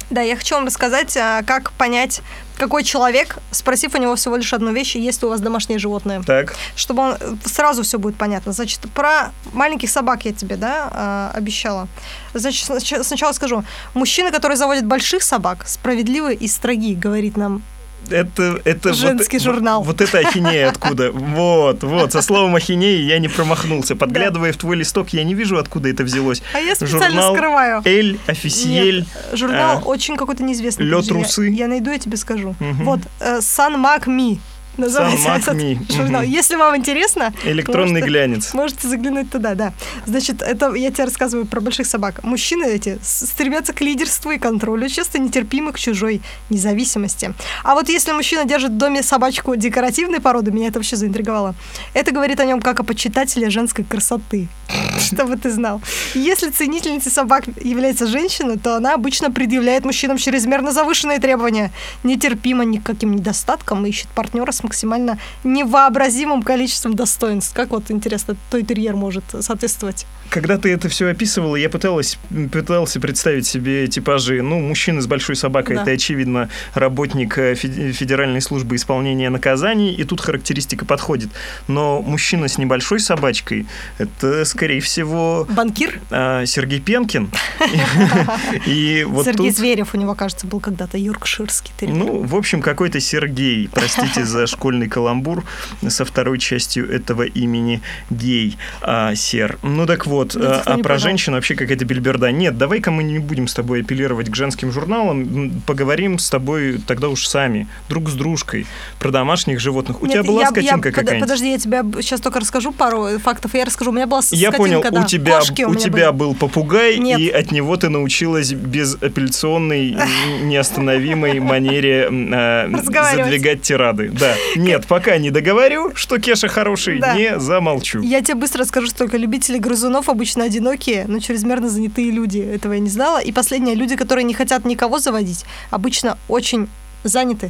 да, 0.10 0.22
я 0.22 0.36
хочу 0.36 0.56
вам 0.56 0.66
рассказать, 0.66 1.16
а, 1.18 1.44
как 1.44 1.72
понять, 1.74 2.22
какой 2.58 2.84
человек, 2.84 3.38
спросив 3.52 3.96
у 3.96 3.98
него 3.98 4.16
всего 4.16 4.36
лишь 4.36 4.54
одну 4.54 4.72
вещь, 4.72 4.96
есть 4.96 5.22
ли 5.22 5.28
у 5.28 5.32
вас 5.32 5.42
домашние 5.42 5.80
животные. 5.80 6.22
Так, 6.26 6.54
Чтобы 6.76 7.02
он 7.02 7.18
э, 7.20 7.36
сразу 7.46 7.82
все 7.82 7.98
будет 7.98 8.18
понятно. 8.18 8.52
Значит, 8.52 8.82
про 8.94 9.32
маленьких 9.54 9.90
собак 9.90 10.26
я 10.26 10.34
тебе, 10.34 10.58
да, 10.58 10.90
а, 10.92 11.32
обещала. 11.34 11.88
Значит, 12.34 12.70
снач- 12.70 13.04
сначала 13.04 13.32
скажу. 13.34 13.64
Мужчины, 13.94 14.32
которые 14.32 14.58
заводят 14.58 14.86
больших 14.86 15.24
собак, 15.24 15.68
справедливы 15.68 16.36
и 16.36 16.48
строги, 16.48 16.94
говорит 16.94 17.38
нам 17.38 17.64
это... 18.10 18.62
это 18.66 18.90
вот- 18.90 18.98
Женский 18.98 19.38
вот- 19.38 19.44
журнал. 19.44 19.84
Вот, 19.84 20.02
это 20.02 20.20
ахинея 20.20 20.70
откуда. 20.70 21.12
Вот, 21.12 21.84
вот, 21.84 22.12
со 22.12 22.22
словом 22.22 22.56
ахинея 22.56 23.02
я 23.02 23.20
не 23.20 23.28
промахнулся. 23.28 23.96
Подглядывая 23.96 24.52
в 24.54 24.58
твой 24.58 24.76
листок, 24.78 25.10
я 25.10 25.24
не 25.24 25.34
вижу, 25.34 25.58
откуда 25.58 25.90
это 25.90 26.04
взялось. 26.04 26.42
А 26.54 26.60
я 26.60 26.76
специально 26.76 27.08
Журнал 27.10 27.36
скрываю. 27.36 27.82
Эль, 27.86 28.20
официель. 28.28 29.00
Нет, 29.00 29.08
журнал 29.40 29.78
а, 29.78 29.82
очень 29.88 30.18
какой-то 30.18 30.44
неизвестный. 30.44 30.86
Лёд 30.86 31.08
Подожди, 31.08 31.14
я- 31.14 31.24
Русы. 31.24 31.50
Я, 31.50 31.68
найду, 31.68 31.92
я 31.92 32.00
тебе 32.00 32.18
скажу. 32.18 32.56
Мгм. 32.60 32.84
Вот, 32.86 33.00
э, 33.20 33.40
Sun 33.40 33.76
Mac 33.76 34.06
Me 34.06 34.40
называется 34.82 35.30
этот 35.30 35.92
журнал. 35.92 36.22
Если 36.22 36.56
вам 36.56 36.76
интересно, 36.76 37.34
Электронный 37.44 38.02
глянец. 38.02 38.54
можете 38.54 38.88
заглянуть 38.88 39.32
туда, 39.32 39.56
да. 39.56 39.74
Значит, 40.06 40.42
это 40.42 40.74
я 40.74 40.92
тебе 40.92 41.06
рассказываю 41.06 41.46
про 41.46 41.62
больших 41.62 41.88
собак. 41.88 42.24
Мужчины 42.24 42.66
эти 42.66 43.00
стремятся 43.04 43.74
к 43.74 43.82
лидерству 43.82 44.32
и 44.32 44.38
контролю, 44.38 44.90
часто 44.90 45.20
нетерпимы 45.20 45.72
к 45.72 45.80
чужой 45.80 46.22
независимости. 46.50 47.34
А 47.64 47.74
вот 47.76 47.90
если 47.90 48.12
мужчина 48.12 48.46
держит 48.46 48.72
в 48.72 48.78
доме 48.78 49.04
собачку 49.04 49.56
декоративной 49.56 50.20
породы, 50.20 50.52
меня 50.52 50.68
это 50.68 50.80
вообще 50.80 50.96
заинтриговало. 50.96 51.56
Это 51.94 52.12
говорит 52.12 52.40
о 52.40 52.46
нем 52.46 52.62
как 52.62 52.80
о 52.80 52.84
почитателе 52.84 53.50
женской 53.50 53.86
красоты. 53.86 54.48
Чтобы 55.00 55.38
ты 55.38 55.52
знал. 55.52 55.82
Если 56.14 56.50
ценительницей 56.50 57.12
собак 57.12 57.46
является 57.62 58.08
женщина, 58.08 58.58
то 58.58 58.76
она 58.76 58.94
обычно 58.94 59.32
предъявляет 59.32 59.86
мужчинам 59.86 60.18
чрезмерно 60.18 60.72
завышенные 60.72 61.20
требования, 61.20 61.72
нетерпима 62.04 62.64
ни 62.66 62.78
к 62.78 62.84
каким 62.84 63.12
недостаткам 63.16 63.86
и 63.86 63.90
ищет 63.90 64.08
партнера 64.10 64.52
с 64.52 64.64
максимально 64.72 65.18
невообразимым 65.44 66.44
количеством 66.44 66.96
достоинств. 66.96 67.54
Как 67.54 67.72
вот, 67.72 67.92
интересно, 67.92 68.38
той 68.50 68.64
терьер 68.64 68.96
может 68.96 69.24
соответствовать? 69.42 70.06
Когда 70.30 70.58
ты 70.58 70.72
это 70.72 70.88
все 70.88 71.08
описывала, 71.10 71.58
я 71.58 71.70
пыталась, 71.70 72.18
пытался 72.54 73.02
представить 73.02 73.46
себе 73.46 73.88
типажи. 73.88 74.42
Ну, 74.42 74.60
мужчина 74.62 75.02
с 75.02 75.08
большой 75.08 75.36
собакой 75.36 75.76
Да. 75.76 75.82
это, 75.82 75.92
очевидно, 75.92 76.48
работник 76.74 77.38
э, 77.38 77.54
фе- 77.54 77.92
Федеральной 77.92 78.40
службы 78.40 78.78
исполнения 78.78 79.30
наказаний, 79.30 79.94
и 79.94 80.06
тут 80.06 80.22
характеристика 80.22 80.86
подходит. 80.86 81.30
Но 81.68 82.02
мужчина 82.02 82.48
с 82.48 82.58
небольшой 82.58 83.02
собачкой 83.02 83.66
это, 83.98 84.46
скорее 84.46 84.80
всего, 84.80 85.46
Банкир? 85.50 86.00
а, 86.12 86.46
Сергей 86.46 86.80
Пенкин. 86.80 87.30
И 88.66 89.06
вот 89.08 89.26
Сергей 89.26 89.50
тут... 89.50 89.58
Зверев 89.58 89.94
у 89.94 89.98
него, 89.98 90.16
кажется, 90.16 90.48
был 90.48 90.60
когда-то 90.62 90.98
йоркширский 90.98 91.74
терьер. 91.78 91.96
Ну, 91.98 92.24
в 92.24 92.36
общем, 92.36 92.62
какой-то 92.62 93.00
Сергей, 93.02 93.68
простите 93.70 94.24
за 94.32 94.48
школьный 94.52 94.88
каламбур 94.88 95.44
со 95.88 96.06
второй 96.06 96.38
частью 96.40 96.90
этого 96.92 97.24
имени 97.24 97.82
гей, 98.10 98.58
а, 98.82 99.16
сер. 99.16 99.58
Ну 99.64 99.86
так 99.86 100.06
вот, 100.06 100.36
Видите, 100.36 100.54
а, 100.54 100.60
кто 100.62 100.74
а 100.74 100.76
не 100.78 100.84
про 100.84 100.98
женщин 100.98 101.34
вообще 101.34 101.56
какая-то 101.56 101.86
бельберда. 101.86 102.32
Нет, 102.32 102.58
давай-ка 102.58 102.92
мы 102.92 103.04
не 103.04 103.20
будем 103.20 103.48
с 103.48 103.54
тобой 103.54 103.82
апеллировать 103.82 104.30
к 104.30 104.36
женским 104.36 104.72
журналам, 104.72 105.62
поговорим 105.66 106.20
с 106.20 106.30
тобой 106.30 106.80
тогда 106.86 107.10
уж 107.10 107.26
сами, 107.28 107.68
друг 107.90 108.10
с 108.10 108.14
дружкой, 108.14 108.66
про 109.00 109.12
домашних 109.12 109.60
животных. 109.60 110.02
У 110.02 110.06
Нет, 110.06 110.14
тебя 110.14 110.24
была 110.24 110.42
я- 110.42 110.48
скотинка 110.50 110.90
я- 110.90 110.94
какая-нибудь? 110.94 111.22
Подожди, 111.28 111.52
я 111.52 111.58
тебе 111.58 111.82
сейчас 112.02 112.22
только 112.22 112.40
расскажу 112.40 112.72
пару 112.72 113.18
фактов. 113.20 113.54
Я 113.54 113.66
расскажу. 113.66 113.92
У 113.92 113.94
меня 113.94 114.08
была 114.08 114.20
Я 114.32 114.50
скотинка, 114.50 114.58
понял, 114.58 114.82
да. 114.92 115.02
у 115.02 115.06
тебя, 115.06 115.40
Кошки 115.40 115.64
у, 115.64 115.70
у 115.72 115.76
тебя 115.76 116.12
были. 116.12 116.20
был 116.30 116.36
попугай, 116.36 116.98
Нет. 116.98 117.20
и 117.20 117.30
от 117.30 117.52
него 117.52 117.78
ты 117.78 117.90
научилась 117.90 118.54
безапелляционной, 118.54 119.98
неостановимой 120.44 121.40
манере 121.40 122.08
а, 122.12 122.70
задвигать 123.16 123.62
тирады. 123.62 124.10
Да. 124.10 124.36
Нет, 124.56 124.88
пока 124.88 125.18
не 125.18 125.32
договорю, 125.32 125.94
что 125.96 126.20
Кеша 126.20 126.48
хороший, 126.48 127.00
Да. 127.00 127.16
не 127.16 127.40
замолчу. 127.40 128.02
Я 128.02 128.22
тебе 128.22 128.36
быстро 128.36 128.66
скажу, 128.66 128.88
что 128.88 128.98
только 129.00 129.18
любители 129.18 129.58
грызунов 129.58 130.10
обычно 130.10 130.44
одинокие, 130.44 131.06
но 131.08 131.20
чрезмерно 131.20 131.70
занятые 131.70 132.12
люди. 132.12 132.40
Этого 132.40 132.74
я 132.74 132.80
не 132.80 132.90
знала. 132.90 133.20
И 133.22 133.32
последнее, 133.32 133.76
люди, 133.76 133.96
которые 133.96 134.24
не 134.24 134.34
хотят 134.34 134.66
никого 134.66 135.00
заводить, 135.00 135.46
обычно 135.70 136.18
очень 136.28 136.68
заняты. 137.04 137.50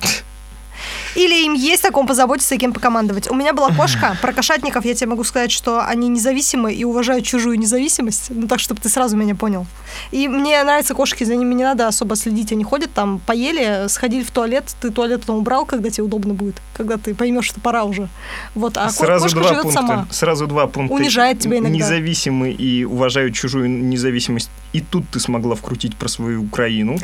Или 1.16 1.46
им 1.46 1.54
есть 1.54 1.86
о 1.86 1.92
ком 1.92 2.08
позаботиться 2.08 2.56
и 2.56 2.58
кем 2.58 2.74
покомандовать. 2.74 3.30
У 3.30 3.36
меня 3.36 3.54
была 3.54 3.70
кошка. 3.70 4.18
Про 4.22 4.34
кошатников 4.34 4.86
я 4.86 4.94
тебе 4.96 5.08
могу 5.12 5.24
сказать, 5.24 5.52
что 5.52 5.86
они 5.86 6.08
независимы 6.08 6.74
и 6.74 6.84
уважают 6.84 7.26
чужую 7.26 7.60
независимость. 7.60 8.28
Ну, 8.30 8.48
так, 8.48 8.60
чтобы 8.60 8.82
ты 8.82 8.90
сразу 8.90 9.18
меня 9.18 9.36
понял. 9.36 9.66
И 10.12 10.28
мне 10.28 10.64
нравятся 10.64 10.94
кошки, 10.94 11.24
за 11.24 11.36
ними 11.36 11.54
не 11.54 11.64
надо 11.64 11.88
особо 11.88 12.16
следить. 12.16 12.52
Они 12.52 12.64
ходят 12.64 12.92
там, 12.94 13.20
поели, 13.20 13.88
сходили 13.88 14.24
в 14.24 14.32
туалет, 14.32 14.76
ты 14.82 14.92
туалет 14.92 15.22
потом 15.22 15.38
убрал, 15.38 15.66
когда 15.66 15.90
тебе 15.90 16.04
удобно 16.04 16.34
будет, 16.34 16.62
когда 16.76 16.98
ты 16.98 17.14
поймешь, 17.16 17.46
что 17.46 17.60
пора 17.60 17.84
уже. 17.84 18.10
Вот, 18.56 18.78
а 18.78 18.90
Сразу 18.90 19.26
кошка 19.26 19.40
два 19.40 19.50
живет 19.50 19.64
пункта. 19.64 19.82
сама. 19.82 20.08
Сразу 20.12 20.48
два 20.48 20.68
пункта. 20.68 20.94
Унижает 20.96 21.40
тебя 21.40 21.58
иногда. 21.58 21.76
Независимы 21.78 22.52
и 22.52 22.84
уважают 22.84 23.36
чужую 23.36 23.70
независимость. 23.70 24.50
И 24.74 24.80
тут 24.80 25.04
ты 25.10 25.20
смогла 25.20 25.56
вкрутить 25.56 25.96
про 25.98 26.08
свою 26.08 26.44
Украину. 26.44 26.98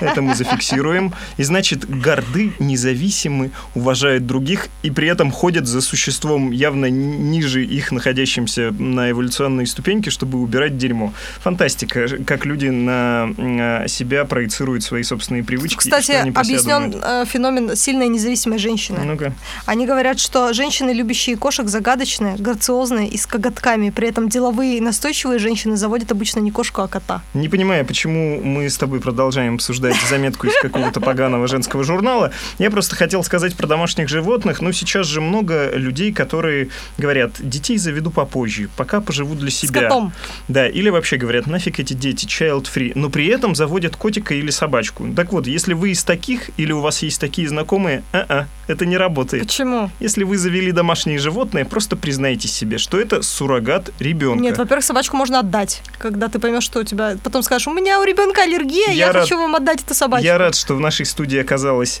Это 0.00 0.20
мы 0.20 0.34
зафиксируем. 0.34 1.14
И 1.38 1.42
значит, 1.42 1.88
горды, 1.88 2.52
независимы, 2.58 3.50
уважают 3.74 4.26
других 4.26 4.68
и 4.82 4.90
при 4.90 5.08
этом 5.08 5.30
ходят 5.30 5.66
за 5.66 5.80
существом 5.80 6.50
явно 6.50 6.86
ниже 6.90 7.64
их, 7.64 7.92
находящимся 7.92 8.70
на 8.72 9.10
эволюционной 9.10 9.66
ступеньке, 9.66 10.10
чтобы 10.10 10.38
убирать 10.38 10.76
дерьмо. 10.76 11.12
Фантастика, 11.40 12.06
как 12.36 12.46
люди 12.46 12.66
на 12.66 13.84
себя 13.86 14.24
проецируют 14.24 14.82
свои 14.82 15.04
собственные 15.04 15.44
привычки. 15.44 15.78
Кстати, 15.78 16.12
объяснен 16.36 17.00
э, 17.00 17.24
феномен 17.26 17.76
сильной 17.76 18.08
независимой 18.08 18.58
женщины. 18.58 18.98
Ну-ка. 19.04 19.32
Они 19.66 19.86
говорят, 19.86 20.18
что 20.18 20.52
женщины, 20.52 20.90
любящие 20.90 21.36
кошек, 21.36 21.68
загадочные, 21.68 22.34
грациозные 22.36 23.08
и 23.08 23.16
с 23.16 23.26
коготками. 23.26 23.90
При 23.90 24.08
этом 24.08 24.28
деловые 24.28 24.78
и 24.78 24.80
настойчивые 24.80 25.38
женщины 25.38 25.76
заводят 25.76 26.10
обычно 26.10 26.40
не 26.40 26.50
кошку, 26.50 26.82
а 26.82 26.88
кота. 26.88 27.22
Не 27.34 27.48
понимаю, 27.48 27.86
почему 27.86 28.40
мы 28.42 28.68
с 28.68 28.76
тобой 28.78 29.00
продолжаем 29.00 29.54
обсуждать 29.54 29.94
заметку 30.08 30.48
из 30.48 30.54
какого-то 30.60 31.00
поганого 31.00 31.46
женского 31.46 31.84
журнала. 31.84 32.32
Я 32.58 32.72
просто 32.72 32.96
хотел 32.96 33.22
сказать 33.22 33.54
про 33.54 33.68
домашних 33.68 34.08
животных. 34.08 34.60
Ну, 34.60 34.72
сейчас 34.72 35.06
же 35.06 35.20
много 35.20 35.70
людей, 35.76 36.12
которые 36.12 36.70
говорят, 36.98 37.32
детей 37.38 37.78
заведу 37.78 38.10
попозже, 38.10 38.68
пока 38.76 39.00
поживу 39.00 39.36
для 39.36 39.50
С 39.50 39.54
себя. 39.54 39.82
котом. 39.82 40.12
Да, 40.48 40.66
или 40.66 40.88
вообще 40.88 41.16
говорят, 41.16 41.46
нафиг 41.46 41.78
эти 41.78 41.92
дети, 41.92 42.23
child 42.26 42.66
free, 42.74 42.92
но 42.94 43.10
при 43.10 43.26
этом 43.26 43.54
заводят 43.54 43.96
котика 43.96 44.34
или 44.34 44.50
собачку. 44.50 45.06
Так 45.14 45.32
вот, 45.32 45.46
если 45.46 45.74
вы 45.74 45.90
из 45.90 46.04
таких, 46.04 46.50
или 46.56 46.72
у 46.72 46.80
вас 46.80 47.02
есть 47.02 47.20
такие 47.20 47.48
знакомые, 47.48 48.02
а-а, 48.12 48.46
это 48.66 48.86
не 48.86 48.96
работает. 48.96 49.44
Почему? 49.44 49.90
Если 50.00 50.24
вы 50.24 50.38
завели 50.38 50.72
домашние 50.72 51.18
животные, 51.18 51.64
просто 51.64 51.96
признайте 51.96 52.48
себе, 52.48 52.78
что 52.78 52.98
это 52.98 53.22
суррогат 53.22 53.90
ребенка. 53.98 54.42
Нет, 54.42 54.58
во-первых, 54.58 54.84
собачку 54.84 55.16
можно 55.16 55.40
отдать, 55.40 55.82
когда 55.98 56.28
ты 56.28 56.38
поймешь, 56.38 56.64
что 56.64 56.80
у 56.80 56.84
тебя... 56.84 57.16
Потом 57.22 57.42
скажешь, 57.42 57.68
у 57.68 57.72
меня 57.72 58.00
у 58.00 58.04
ребенка 58.04 58.42
аллергия, 58.42 58.88
я, 58.88 59.06
Я 59.06 59.12
рад- 59.12 59.24
хочу 59.24 59.36
вам 59.38 59.54
отдать 59.54 59.82
эту 59.82 59.94
собачку. 59.94 60.24
Я 60.24 60.38
рад, 60.38 60.54
что 60.54 60.74
в 60.74 60.80
нашей 60.80 61.06
студии 61.06 61.38
оказалась 61.38 62.00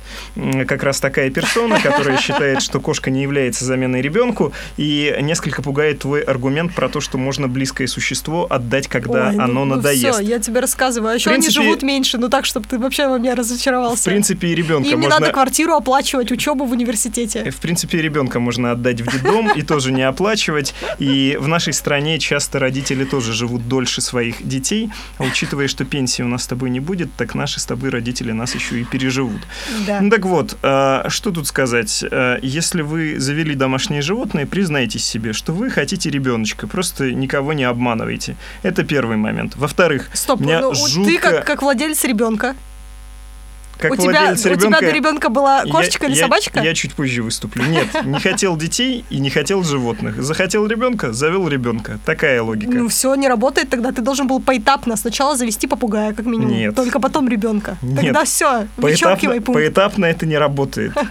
как 0.66 0.82
раз 0.82 1.00
такая 1.00 1.30
персона, 1.30 1.80
которая 1.80 2.18
считает, 2.18 2.62
что 2.62 2.80
кошка 2.80 3.10
не 3.10 3.22
является 3.22 3.64
заменой 3.64 4.00
ребенку, 4.00 4.52
и 4.76 5.16
несколько 5.20 5.62
пугает 5.62 6.00
твой 6.00 6.22
аргумент 6.22 6.74
про 6.74 6.88
то, 6.88 7.00
что 7.00 7.18
можно 7.18 7.48
близкое 7.48 7.86
существо 7.86 8.46
отдать, 8.48 8.88
когда 8.88 9.28
Ой, 9.28 9.36
ну- 9.36 9.42
оно 9.44 9.64
ну 9.64 9.76
надоест. 9.76 10.13
Всё, 10.22 10.28
я 10.28 10.38
тебе 10.38 10.60
рассказываю. 10.60 11.12
А 11.12 11.14
еще 11.14 11.30
принципе- 11.30 11.58
они 11.58 11.66
живут 11.68 11.82
меньше, 11.82 12.18
ну 12.18 12.28
так, 12.28 12.44
чтобы 12.44 12.66
ты 12.68 12.78
вообще 12.78 13.08
во 13.08 13.18
мне 13.18 13.34
разочаровался. 13.34 14.02
В 14.02 14.04
принципе, 14.12 14.48
и 14.48 14.54
ребенка 14.54 14.88
Им 14.88 15.00
не 15.00 15.06
можно... 15.06 15.20
надо 15.20 15.32
квартиру 15.32 15.74
оплачивать, 15.74 16.32
учебу 16.32 16.64
в 16.64 16.72
университете. 16.72 17.50
В 17.50 17.56
принципе, 17.56 18.00
ребенка 18.00 18.40
можно 18.40 18.72
отдать 18.72 19.00
в 19.00 19.10
детдом 19.10 19.50
и 19.52 19.62
тоже 19.62 19.92
не 19.92 20.02
оплачивать. 20.02 20.74
И 20.98 21.36
в 21.40 21.48
нашей 21.48 21.72
стране 21.72 22.18
часто 22.18 22.58
родители 22.58 23.04
тоже 23.04 23.32
живут 23.32 23.68
дольше 23.68 24.00
своих 24.00 24.46
детей. 24.46 24.90
А 25.18 25.24
учитывая, 25.24 25.68
что 25.68 25.84
пенсии 25.84 26.22
у 26.22 26.28
нас 26.28 26.44
с 26.44 26.46
тобой 26.46 26.70
не 26.70 26.80
будет, 26.80 27.12
так 27.16 27.34
наши 27.34 27.60
с 27.60 27.64
тобой 27.66 27.90
родители 27.90 28.32
нас 28.32 28.54
еще 28.54 28.80
и 28.80 28.84
переживут. 28.84 29.40
Да. 29.86 30.00
Ну 30.00 30.10
так 30.10 30.24
вот, 30.24 30.56
а, 30.62 31.06
что 31.08 31.30
тут 31.30 31.46
сказать? 31.46 32.04
А, 32.10 32.38
Если 32.42 32.82
вы 32.82 33.18
завели 33.18 33.54
домашнее 33.54 34.02
животное, 34.02 34.46
признайтесь 34.46 35.04
себе, 35.04 35.32
что 35.32 35.52
вы 35.52 35.70
хотите 35.70 36.10
ребеночка. 36.10 36.66
Просто 36.66 37.12
никого 37.12 37.52
не 37.52 37.64
обманывайте. 37.64 38.36
Это 38.62 38.82
первый 38.84 39.16
момент. 39.16 39.56
Во-вторых, 39.56 40.03
Стоп, 40.12 40.40
меня 40.40 40.60
ну, 40.60 40.74
жутко- 40.74 41.04
ты 41.04 41.18
как, 41.18 41.46
как 41.46 41.62
владелец 41.62 42.04
ребенка. 42.04 42.54
Как 43.84 43.92
у, 43.92 43.96
тебя, 43.96 44.12
владелец 44.12 44.40
у 44.40 44.42
тебя 44.42 44.54
ребенка... 44.54 44.80
до 44.80 44.90
ребенка 44.90 45.28
была 45.28 45.62
Я- 45.62 45.72
кошечка 45.72 46.06
или 46.06 46.14
я- 46.14 46.22
собачка? 46.22 46.60
Я 46.60 46.74
чуть 46.74 46.94
позже 46.94 47.22
выступлю. 47.22 47.64
Нет, 47.64 47.86
не 48.04 48.18
хотел 48.18 48.56
детей 48.56 49.04
и 49.10 49.18
не 49.18 49.30
хотел 49.30 49.62
животных. 49.62 50.22
Захотел 50.22 50.66
ребенка, 50.66 51.12
завел 51.12 51.48
ребенка. 51.48 51.98
Такая 52.06 52.42
логика. 52.42 52.72
Ну 52.72 52.88
все, 52.88 53.14
не 53.14 53.28
работает, 53.28 53.68
тогда 53.68 53.92
ты 53.92 54.00
должен 54.00 54.26
был 54.26 54.40
поэтапно 54.40 54.96
сначала 54.96 55.36
завести 55.36 55.66
попугая, 55.66 56.14
как 56.14 56.24
минимум. 56.24 56.48
Нет. 56.48 56.74
Только 56.74 56.98
потом 56.98 57.28
ребенка. 57.28 57.76
Нет. 57.82 58.00
Тогда 58.00 58.24
все, 58.24 58.66
вычеркивай 58.76 59.40
пункт. 59.40 59.60
поэтапно 59.60 60.06
это 60.06 60.26
не 60.26 60.38
работает. 60.38 60.92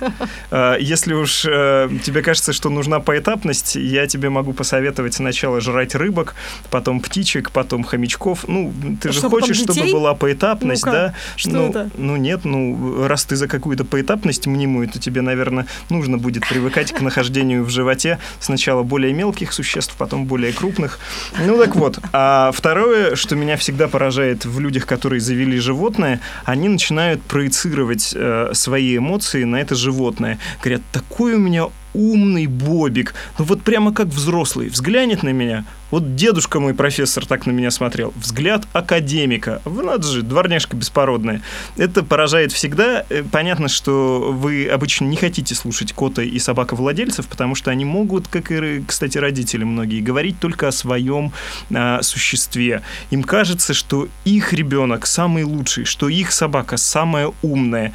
А, 0.52 0.78
Если 0.78 1.14
уж 1.14 1.46
э, 1.46 1.90
тебе 2.04 2.22
кажется, 2.22 2.54
что 2.54 2.70
нужна 2.70 3.00
поэтапность, 3.00 3.76
я 3.76 4.06
тебе 4.08 4.30
могу 4.30 4.54
посоветовать 4.54 5.14
сначала 5.14 5.62
жрать 5.62 5.96
рыбок, 5.96 6.36
потом 6.70 7.00
птичек, 7.00 7.52
потом 7.52 7.84
хомячков. 7.84 8.46
Ну, 8.48 8.72
ты 9.02 9.12
же 9.12 9.22
хочешь, 9.22 9.58
чтобы 9.58 9.92
была 9.92 10.14
поэтапность, 10.14 10.84
да? 10.84 11.14
что 11.36 11.50
ну, 11.50 11.70
это? 11.70 11.90
Ну 11.98 12.16
нет, 12.18 12.46
ну 12.46 12.63
раз 13.08 13.26
ты 13.26 13.36
за 13.36 13.48
какую-то 13.48 13.86
поэтапность 13.86 14.48
мнимую, 14.48 14.88
то 14.88 15.00
тебе, 15.00 15.22
наверное, 15.22 15.66
нужно 15.90 16.18
будет 16.18 16.48
привыкать 16.48 16.92
к 16.92 17.02
нахождению 17.02 17.64
в 17.64 17.70
животе 17.70 18.20
сначала 18.40 18.84
более 18.84 19.14
мелких 19.14 19.54
существ, 19.54 19.96
потом 19.98 20.26
более 20.26 20.54
крупных. 20.54 21.00
Ну 21.46 21.58
так 21.58 21.76
вот. 21.76 22.00
А 22.12 22.52
второе, 22.54 23.16
что 23.16 23.36
меня 23.36 23.58
всегда 23.58 23.88
поражает 23.88 24.46
в 24.46 24.60
людях, 24.60 24.86
которые 24.86 25.20
завели 25.20 25.58
животное, 25.60 26.20
они 26.46 26.70
начинают 26.70 27.22
проецировать 27.24 28.14
э, 28.16 28.52
свои 28.54 28.98
эмоции 28.98 29.44
на 29.44 29.58
это 29.58 29.76
животное. 29.76 30.40
Говорят, 30.62 30.82
такой 30.92 31.36
у 31.36 31.40
меня 31.40 31.68
умный 31.94 32.48
Бобик, 32.48 33.14
ну 33.38 33.46
вот 33.46 33.62
прямо 33.62 33.94
как 33.94 34.08
взрослый, 34.08 34.70
взглянет 34.70 35.24
на 35.24 35.30
меня. 35.30 35.66
Вот 35.94 36.16
дедушка 36.16 36.60
мой 36.60 36.74
профессор 36.74 37.24
так 37.24 37.46
на 37.46 37.52
меня 37.52 37.70
смотрел. 37.70 38.14
Взгляд 38.16 38.66
академика. 38.74 39.62
Вы 39.64 39.84
надо 39.84 40.08
же, 40.08 40.24
дворняжка 40.24 40.76
беспородная. 40.76 41.44
Это 41.78 42.02
поражает 42.02 42.52
всегда. 42.52 43.06
Э, 43.10 43.22
Понятно, 43.32 43.68
что 43.68 44.32
вы 44.32 44.66
обычно 44.66 45.06
не 45.06 45.18
хотите 45.18 45.54
слушать 45.54 45.94
кота 45.94 46.24
и 46.24 46.40
собаковладельцев, 46.40 47.28
потому 47.28 47.54
что 47.54 47.70
они 47.70 47.86
могут, 47.86 48.28
как 48.28 48.52
и, 48.52 48.84
кстати, 48.88 49.20
родители 49.20 49.64
многие, 49.66 50.02
говорить 50.02 50.40
только 50.40 50.70
о 50.70 50.72
своем 50.72 51.32
а, 51.72 52.02
существе. 52.02 52.82
Им 53.12 53.22
кажется, 53.22 53.76
что 53.76 54.08
их 54.26 54.52
ребенок 54.52 55.06
самый 55.06 55.44
лучший, 55.44 55.86
что 55.86 56.10
их 56.10 56.32
собака 56.32 56.78
самая 56.78 57.32
умная. 57.44 57.94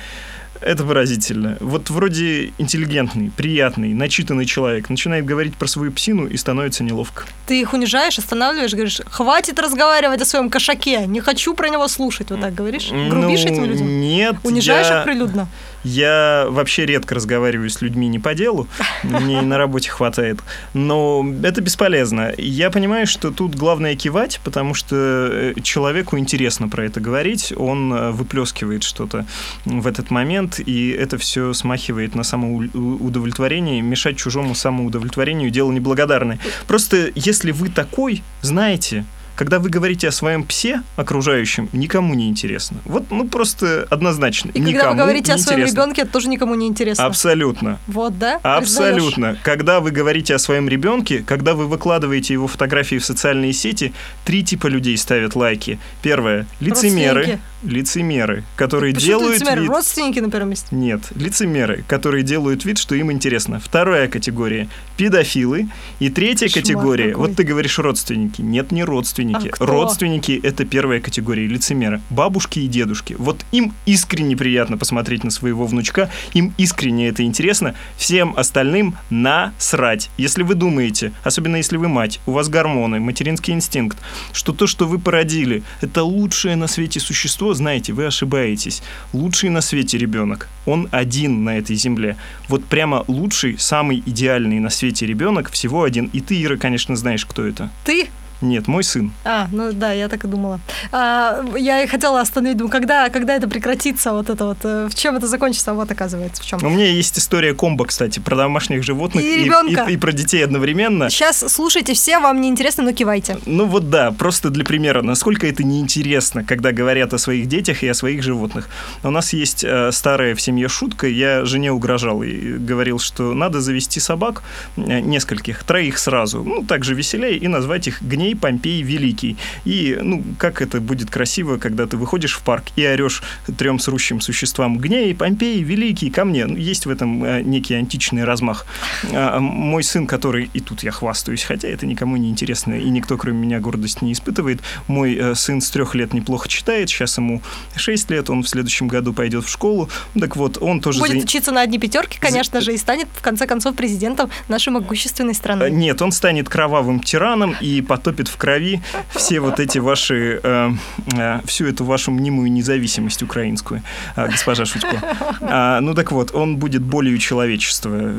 Это 0.61 0.85
выразительно. 0.85 1.57
Вот 1.61 1.91
вроде 1.91 2.53
интеллигентный, 2.59 3.31
приятный, 3.37 3.95
начитанный 3.95 4.45
человек 4.45 4.89
начинает 4.91 5.25
говорить 5.25 5.55
про 5.55 5.67
свою 5.67 5.93
псину 5.93 6.27
и 6.27 6.37
становится 6.37 6.85
неловко. 6.85 7.25
Ты 7.47 7.61
их 7.61 7.73
унижаешь, 7.73 8.19
останавливаешь, 8.19 8.73
говоришь, 8.73 9.01
хватит 9.09 9.59
разговаривать 9.59 10.21
о 10.21 10.25
своем 10.25 10.51
кошаке, 10.51 11.07
не 11.07 11.21
хочу 11.21 11.55
про 11.55 11.69
него 11.69 11.87
слушать. 11.89 12.31
Вот 12.31 12.41
так 12.41 12.55
говоришь? 12.55 12.91
Грубишь 12.91 13.45
Ну, 13.45 13.53
этим 13.53 13.65
людям? 13.65 14.01
Нет. 14.01 14.37
Унижаешь 14.43 14.89
я, 14.89 14.99
их 15.01 15.05
прилюдно? 15.05 15.49
Я 15.89 16.47
вообще 16.51 16.85
редко 16.85 17.15
разговариваю 17.15 17.71
с 17.71 17.81
людьми 17.81 18.09
не 18.09 18.19
по 18.19 18.35
делу, 18.35 18.69
мне 19.03 19.41
на 19.41 19.57
работе 19.57 19.89
хватает. 19.91 20.41
Но 20.75 21.27
это 21.43 21.63
бесполезно. 21.63 22.35
Я 22.37 22.71
понимаю, 22.71 23.07
что 23.07 23.31
тут 23.31 23.55
главное 23.55 23.97
кивать, 23.97 24.39
потому 24.45 24.75
что 24.75 24.97
э, 24.97 25.55
человеку 25.63 26.19
интересно 26.19 26.69
про 26.69 26.85
это 26.85 27.01
говорить, 27.01 27.55
он 27.57 27.93
э, 27.93 28.11
выплескивает 28.11 28.83
что-то 28.83 29.25
в 29.65 29.87
этот 29.87 30.11
момент, 30.11 30.61
и 30.61 30.91
это 30.91 31.17
все 31.17 31.55
смахивает 31.55 32.15
на 32.15 32.23
самоудовлетворение. 32.23 33.81
Мешать 33.81 34.19
чужому 34.19 34.55
самоудовлетворению 34.55 35.51
дело 35.51 35.73
неблагодарное. 35.73 36.39
Просто 36.67 37.11
если 37.15 37.51
вы 37.51 37.71
такой, 37.71 38.23
знаете, 38.43 39.07
когда 39.39 39.61
вы 39.61 39.71
говорите 39.71 40.09
о 40.09 40.11
своем 40.11 40.43
псе 40.43 40.83
окружающем, 40.97 41.69
никому 41.73 42.15
не 42.15 42.29
интересно. 42.29 42.79
Вот, 42.85 43.05
ну, 43.13 43.25
просто 43.29 43.87
однозначно. 43.89 44.51
И 44.51 44.59
никому 44.59 44.79
когда 44.79 44.91
вы 44.91 44.97
говорите 44.97 45.33
о 45.33 45.39
своем 45.39 45.61
интересно. 45.61 45.77
ребенке, 45.77 46.03
это 46.03 46.11
тоже 46.11 46.29
никому 46.29 46.57
не 46.57 46.67
интересно. 46.67 47.07
Абсолютно. 47.07 47.79
Вот, 47.87 48.19
да? 48.19 48.41
Признаешь? 48.41 48.63
Абсолютно. 48.65 49.39
Когда 49.45 49.79
вы 49.79 49.93
говорите 49.93 50.35
о 50.35 50.41
своем 50.41 50.69
ребенке, 50.69 51.23
когда 51.25 51.55
вы 51.55 51.69
выкладываете 51.69 52.33
его 52.33 52.49
фотографии 52.49 52.99
в 52.99 53.05
социальные 53.05 53.53
сети, 53.53 53.93
три 54.25 54.43
типа 54.43 54.67
людей 54.67 54.99
ставят 54.99 55.37
лайки. 55.37 55.79
Первое 56.03 56.49
лицемеры, 56.59 57.39
лицемеры, 57.63 58.43
которые 58.57 58.93
Почему 58.93 59.07
делают 59.07 59.39
ты 59.39 59.45
лицемер? 59.45 59.61
вид. 59.61 59.71
Родственники 59.71 60.19
на 60.19 60.31
первом 60.33 60.51
месте. 60.51 60.67
Нет, 60.73 61.01
лицемеры, 61.15 61.85
которые 61.87 62.25
делают 62.25 62.65
вид, 62.65 62.79
что 62.79 62.97
им 62.97 63.13
интересно. 63.13 63.61
Вторая 63.61 64.09
категория 64.09 64.69
педофилы. 64.97 65.69
И 66.01 66.11
третья 66.11 66.47
Кошмар 66.47 66.63
категория, 66.63 67.15
вот 67.15 67.37
ты 67.37 67.45
говоришь 67.45 67.79
родственники. 67.79 68.43
Нет, 68.43 68.73
не 68.73 68.83
родственники. 68.83 69.28
Родственники. 69.35 69.63
А 69.63 69.67
родственники– 69.67 70.41
это 70.43 70.65
первая 70.65 71.01
категория 71.01 71.47
лицемера. 71.47 72.01
Бабушки 72.11 72.61
и 72.61 72.69
дедушки. 72.69 73.15
Вот 73.19 73.45
им 73.53 73.75
искренне 73.87 74.37
приятно 74.37 74.77
посмотреть 74.79 75.25
на 75.25 75.31
своего 75.31 75.67
внучка, 75.67 76.11
им 76.35 76.55
искренне 76.57 77.09
это 77.09 77.23
интересно. 77.23 77.75
Всем 77.97 78.35
остальным 78.37 78.97
насрать. 79.11 80.11
Если 80.17 80.43
вы 80.43 80.55
думаете, 80.55 81.13
особенно 81.25 81.57
если 81.57 81.77
вы 81.77 81.89
мать, 81.89 82.21
у 82.27 82.33
вас 82.33 82.49
гормоны, 82.49 83.01
материнский 83.01 83.55
инстинкт, 83.55 83.99
что 84.33 84.53
то, 84.53 84.67
что 84.67 84.87
вы 84.87 84.99
породили, 84.99 85.63
это 85.81 86.03
лучшее 86.03 86.57
на 86.57 86.67
свете 86.67 87.01
существо, 87.01 87.55
знаете, 87.55 87.93
вы 87.93 88.07
ошибаетесь. 88.07 88.83
Лучший 89.13 89.51
на 89.51 89.61
свете 89.61 89.99
ребенок. 89.99 90.49
Он 90.67 90.89
один 90.91 91.45
на 91.45 91.59
этой 91.59 91.77
земле. 91.77 92.17
Вот 92.49 92.65
прямо 92.65 93.05
лучший, 93.09 93.59
самый 93.59 94.03
идеальный 94.05 94.61
на 94.61 94.71
свете 94.71 95.07
ребенок 95.07 95.51
всего 95.51 95.83
один. 95.83 96.11
И 96.13 96.21
ты, 96.21 96.43
Ира, 96.43 96.57
конечно, 96.57 96.97
знаешь, 96.97 97.25
кто 97.25 97.47
это. 97.47 97.71
Ты? 97.85 98.09
Нет, 98.41 98.69
мой 98.69 98.85
сын. 98.85 99.11
А, 99.25 99.49
ну 99.51 99.73
да, 99.73 99.93
я 99.93 100.09
так 100.09 100.25
и 100.25 100.29
думала. 100.29 100.61
А, 100.93 101.45
я 101.57 101.83
и 101.83 101.89
хотела 101.89 102.21
остановить, 102.21 102.57
думаю, 102.57 102.71
когда, 102.71 103.09
когда 103.09 103.35
это 103.35 103.49
прекратится, 103.49 104.13
вот 104.13 104.31
это 104.31 104.47
вот, 104.47 104.59
э, 104.63 104.89
в 104.89 104.95
чем 104.95 105.17
это 105.17 105.27
закончится, 105.27 105.75
вот 105.75 105.91
оказывается, 105.91 106.43
в 106.43 106.47
чем. 106.47 106.61
У 106.63 106.71
меня 106.71 106.87
есть 106.87 107.19
история 107.19 107.53
комбо, 107.53 107.85
кстати, 107.85 108.21
про 108.21 108.37
домашних 108.37 108.85
животных 108.85 109.25
и, 109.25 109.45
ребенка. 109.45 109.87
и, 109.89 109.93
и, 109.93 109.95
и 109.95 109.97
про 109.97 110.13
детей 110.13 110.45
одновременно. 110.45 111.11
Сейчас 111.11 111.45
слушайте 111.49 111.95
все, 111.95 112.21
вам 112.21 112.41
не 112.41 112.49
интересно, 112.49 112.85
но 112.85 112.93
кивайте. 112.93 113.39
Ну 113.45 113.65
вот 113.65 113.91
да, 113.91 114.13
просто 114.13 114.51
для 114.51 114.65
примера, 114.65 115.03
насколько 115.03 115.45
это 115.47 115.65
неинтересно, 115.65 116.45
когда 116.45 116.71
говорят 116.71 117.15
о 117.15 117.19
своих 117.19 117.47
детях 117.47 117.83
и 117.83 117.89
о 117.89 117.95
своих 117.95 118.23
животных. 118.23 118.69
У 119.03 119.11
нас 119.11 119.33
есть 119.33 119.65
э, 119.65 119.91
старая 119.91 120.37
в 120.37 120.41
семье 120.41 120.69
шутка, 120.69 121.09
я 121.09 121.45
жене 121.45 121.73
угрожал 121.73 122.23
и 122.23 122.53
говорил, 122.53 123.01
что 123.01 123.35
надо 123.35 123.61
завести 123.61 123.99
собак, 123.99 124.45
э, 124.77 125.01
нескольких, 125.01 125.65
троих 125.65 125.99
сразу, 125.99 126.45
ну 126.45 126.63
так 126.63 126.85
же 126.85 126.95
веселее, 126.95 127.37
и 127.37 127.49
назвать 127.49 127.89
их 127.89 128.01
гнев 128.01 128.28
дней 128.29 128.35
Помпей 128.35 128.83
Великий. 128.83 129.37
И, 129.65 129.99
ну, 130.01 130.23
как 130.39 130.61
это 130.63 130.81
будет 130.81 131.11
красиво, 131.11 131.59
когда 131.59 131.87
ты 131.87 131.97
выходишь 131.97 132.37
в 132.37 132.43
парк 132.43 132.65
и 132.77 132.87
орешь 132.87 133.23
трем 133.57 133.79
срущим 133.79 134.21
существам 134.21 134.79
«Гней, 134.79 135.15
Помпей 135.15 135.63
Великий, 135.63 136.11
ко 136.11 136.25
мне!» 136.25 136.47
ну, 136.47 136.57
Есть 136.57 136.87
в 136.87 136.91
этом 136.91 137.25
э, 137.25 137.43
некий 137.43 137.75
античный 137.75 138.25
размах. 138.25 138.67
А, 139.13 139.39
мой 139.41 139.83
сын, 139.83 140.07
который, 140.07 140.51
и 140.55 140.61
тут 140.61 140.83
я 140.83 140.91
хвастаюсь, 140.91 141.45
хотя 141.45 141.69
это 141.69 141.87
никому 141.87 142.17
не 142.17 142.29
интересно, 142.29 142.75
и 142.75 142.91
никто, 142.91 143.17
кроме 143.17 143.39
меня, 143.39 143.61
гордость 143.61 144.03
не 144.03 144.13
испытывает, 144.13 144.61
мой 144.89 145.15
э, 145.15 145.35
сын 145.35 145.61
с 145.61 145.71
трех 145.71 145.95
лет 145.95 146.15
неплохо 146.15 146.49
читает, 146.49 146.89
сейчас 146.89 147.19
ему 147.19 147.41
шесть 147.77 148.11
лет, 148.11 148.31
он 148.31 148.43
в 148.43 148.49
следующем 148.49 148.89
году 148.89 149.13
пойдет 149.13 149.45
в 149.45 149.49
школу. 149.49 149.89
Так 150.19 150.37
вот, 150.37 150.59
он 150.61 150.81
тоже... 150.81 151.01
Будет 151.01 151.13
за... 151.13 151.25
учиться 151.25 151.53
на 151.53 151.63
одни 151.63 151.79
пятерки, 151.79 152.19
конечно 152.21 152.61
же, 152.61 152.75
и 152.75 152.77
станет, 152.77 153.09
в 153.15 153.23
конце 153.23 153.47
концов, 153.47 153.75
президентом 153.75 154.31
нашей 154.49 154.73
могущественной 154.73 155.35
страны. 155.35 155.65
Э, 155.65 155.71
нет, 155.71 156.03
он 156.03 156.13
станет 156.13 156.49
кровавым 156.49 157.01
тираном 157.01 157.57
и 157.61 157.81
потопит 157.81 158.18
топит 158.19 158.29
в 158.29 158.37
крови 158.37 158.81
все 159.15 159.41
вот 159.41 159.61
эти 159.61 159.79
ваши, 159.79 160.41
э, 160.43 160.71
э, 161.17 161.41
всю 161.45 161.67
эту 161.67 161.85
вашу 161.85 162.11
мнимую 162.11 162.51
независимость 162.53 163.23
украинскую, 163.23 163.83
э, 164.17 164.29
госпожа 164.29 164.65
Шутько. 164.65 164.97
А, 165.41 165.81
ну 165.81 165.95
так 165.95 166.13
вот, 166.13 166.35
он 166.35 166.57
будет 166.57 166.83
болью 166.83 167.19
человечества. 167.19 168.13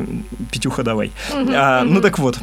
Петюха, 0.51 0.83
давай. 0.83 1.11
А, 1.31 1.83
ну 1.83 2.01
так 2.01 2.19
вот, 2.19 2.39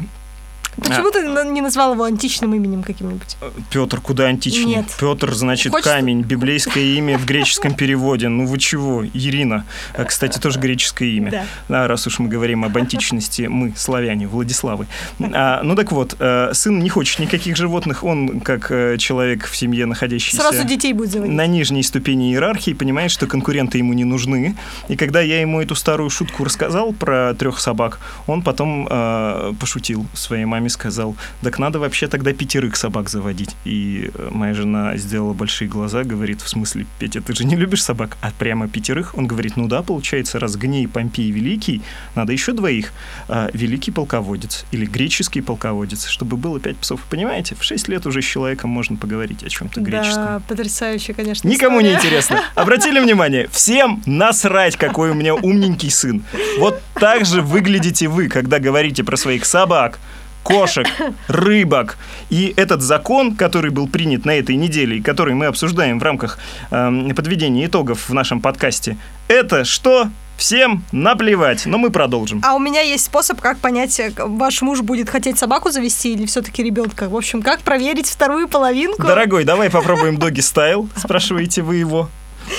Почему 0.77 1.09
а. 1.09 1.11
ты 1.11 1.49
не 1.49 1.61
назвал 1.61 1.93
его 1.93 2.03
античным 2.03 2.53
именем 2.53 2.83
каким-нибудь? 2.83 3.37
Петр, 3.71 3.99
куда 3.99 4.25
античный? 4.25 4.65
Нет. 4.65 4.85
Петр, 4.99 5.33
значит, 5.33 5.71
Хочешь... 5.71 5.85
камень, 5.85 6.21
библейское 6.21 6.83
имя 6.83 7.17
в 7.17 7.25
греческом 7.25 7.73
переводе. 7.73 8.27
Ну 8.27 8.45
вы 8.45 8.57
чего? 8.57 9.05
Ирина. 9.05 9.65
А, 9.95 10.03
кстати, 10.03 10.39
тоже 10.39 10.59
греческое 10.59 11.09
имя. 11.09 11.31
Да. 11.31 11.83
А, 11.83 11.87
раз 11.87 12.05
уж 12.07 12.19
мы 12.19 12.29
говорим 12.29 12.63
об 12.63 12.77
античности, 12.77 13.43
мы, 13.43 13.73
славяне, 13.75 14.27
Владиславы. 14.27 14.87
А, 15.19 15.61
ну 15.63 15.75
так 15.75 15.91
вот, 15.91 16.15
э, 16.19 16.51
сын 16.53 16.79
не 16.79 16.89
хочет 16.89 17.19
никаких 17.19 17.57
животных, 17.57 18.03
он, 18.03 18.39
как 18.41 18.71
э, 18.71 18.97
человек 18.97 19.47
в 19.47 19.55
семье, 19.55 19.85
находящийся... 19.85 20.37
Сразу 20.37 20.63
детей 20.63 20.93
будет 20.93 21.11
заводить. 21.11 21.35
На 21.35 21.47
нижней 21.47 21.83
ступени 21.83 22.31
иерархии, 22.31 22.73
понимает, 22.73 23.11
что 23.11 23.27
конкуренты 23.27 23.77
ему 23.79 23.93
не 23.93 24.03
нужны. 24.03 24.55
И 24.87 24.95
когда 24.95 25.21
я 25.21 25.41
ему 25.41 25.61
эту 25.61 25.75
старую 25.75 26.09
шутку 26.09 26.43
рассказал 26.43 26.93
про 26.93 27.33
трех 27.33 27.59
собак, 27.59 27.99
он 28.27 28.41
потом 28.41 28.87
э, 28.89 29.53
пошутил 29.59 30.05
своей 30.13 30.45
маме 30.45 30.66
маме 30.67 30.69
сказал, 30.69 31.15
так 31.41 31.59
надо 31.59 31.79
вообще 31.79 32.07
тогда 32.07 32.33
пятерых 32.33 32.75
собак 32.75 33.09
заводить. 33.09 33.55
И 33.65 34.11
э, 34.13 34.29
моя 34.31 34.53
жена 34.53 34.97
сделала 34.97 35.33
большие 35.33 35.67
глаза, 35.67 36.03
говорит, 36.03 36.41
в 36.41 36.47
смысле, 36.47 36.85
Петя, 36.99 37.21
ты 37.21 37.33
же 37.33 37.45
не 37.45 37.55
любишь 37.55 37.83
собак? 37.83 38.17
А 38.21 38.31
прямо 38.37 38.67
пятерых? 38.67 39.15
Он 39.17 39.27
говорит, 39.27 39.57
ну 39.57 39.67
да, 39.67 39.81
получается, 39.81 40.39
раз 40.39 40.55
Гней, 40.55 40.87
Помпей 40.87 41.31
Великий, 41.31 41.81
надо 42.15 42.33
еще 42.33 42.53
двоих. 42.53 42.91
А, 43.29 43.49
великий 43.53 43.91
полководец 43.91 44.65
или 44.73 44.85
греческий 44.85 45.41
полководец, 45.41 46.07
чтобы 46.07 46.37
было 46.37 46.59
пять 46.59 46.77
псов. 46.77 46.99
Понимаете, 47.09 47.55
в 47.55 47.63
шесть 47.63 47.87
лет 47.87 48.05
уже 48.05 48.21
с 48.21 48.25
человеком 48.25 48.69
можно 48.69 48.97
поговорить 48.97 49.43
о 49.43 49.49
чем-то 49.49 49.81
греческом. 49.81 50.25
Да, 50.25 50.41
потрясающе, 50.47 51.13
конечно. 51.13 51.47
Никому 51.47 51.77
история. 51.77 51.93
не 51.93 51.97
интересно. 51.97 52.41
Обратили 52.55 52.99
внимание? 52.99 53.47
Всем 53.51 54.01
насрать, 54.05 54.75
какой 54.75 55.11
у 55.11 55.13
меня 55.13 55.35
умненький 55.35 55.91
сын. 55.91 56.23
Вот 56.59 56.81
так 56.93 57.25
же 57.25 57.41
выглядите 57.41 58.07
вы, 58.07 58.27
когда 58.27 58.59
говорите 58.59 59.03
про 59.03 59.17
своих 59.17 59.45
собак, 59.45 59.99
кошек, 60.47 60.87
рыбок. 61.27 61.97
И 62.29 62.53
этот 62.55 62.81
закон, 62.81 63.35
который 63.35 63.69
был 63.69 63.89
принят 63.89 64.23
на 64.23 64.31
этой 64.31 64.55
неделе, 64.55 64.97
и 64.97 65.01
который 65.01 65.33
мы 65.33 65.47
обсуждаем 65.47 65.99
в 65.99 66.03
рамках 66.03 66.39
э, 66.71 67.13
подведения 67.13 67.65
итогов 67.65 68.07
в 68.07 68.13
нашем 68.13 68.39
подкасте, 68.39 68.97
это 69.27 69.65
что? 69.65 70.07
Всем 70.37 70.83
наплевать, 70.91 71.65
но 71.65 71.79
мы 71.79 71.89
продолжим. 71.89 72.41
А 72.45 72.53
у 72.55 72.59
меня 72.59 72.79
есть 72.81 73.05
способ, 73.05 73.41
как 73.41 73.57
понять, 73.57 73.99
э, 73.99 74.13
ваш 74.17 74.61
муж 74.61 74.81
будет 74.81 75.09
хотеть 75.09 75.37
собаку 75.37 75.69
завести 75.69 76.13
или 76.13 76.25
все-таки 76.25 76.63
ребенка. 76.63 77.09
В 77.09 77.17
общем, 77.17 77.41
как 77.41 77.59
проверить 77.59 78.07
вторую 78.07 78.47
половинку? 78.47 79.05
Дорогой, 79.05 79.43
давай 79.43 79.69
попробуем 79.69 80.17
доги 80.17 80.39
стайл, 80.39 80.87
спрашиваете 80.95 81.61
вы 81.61 81.75
его. 81.75 82.09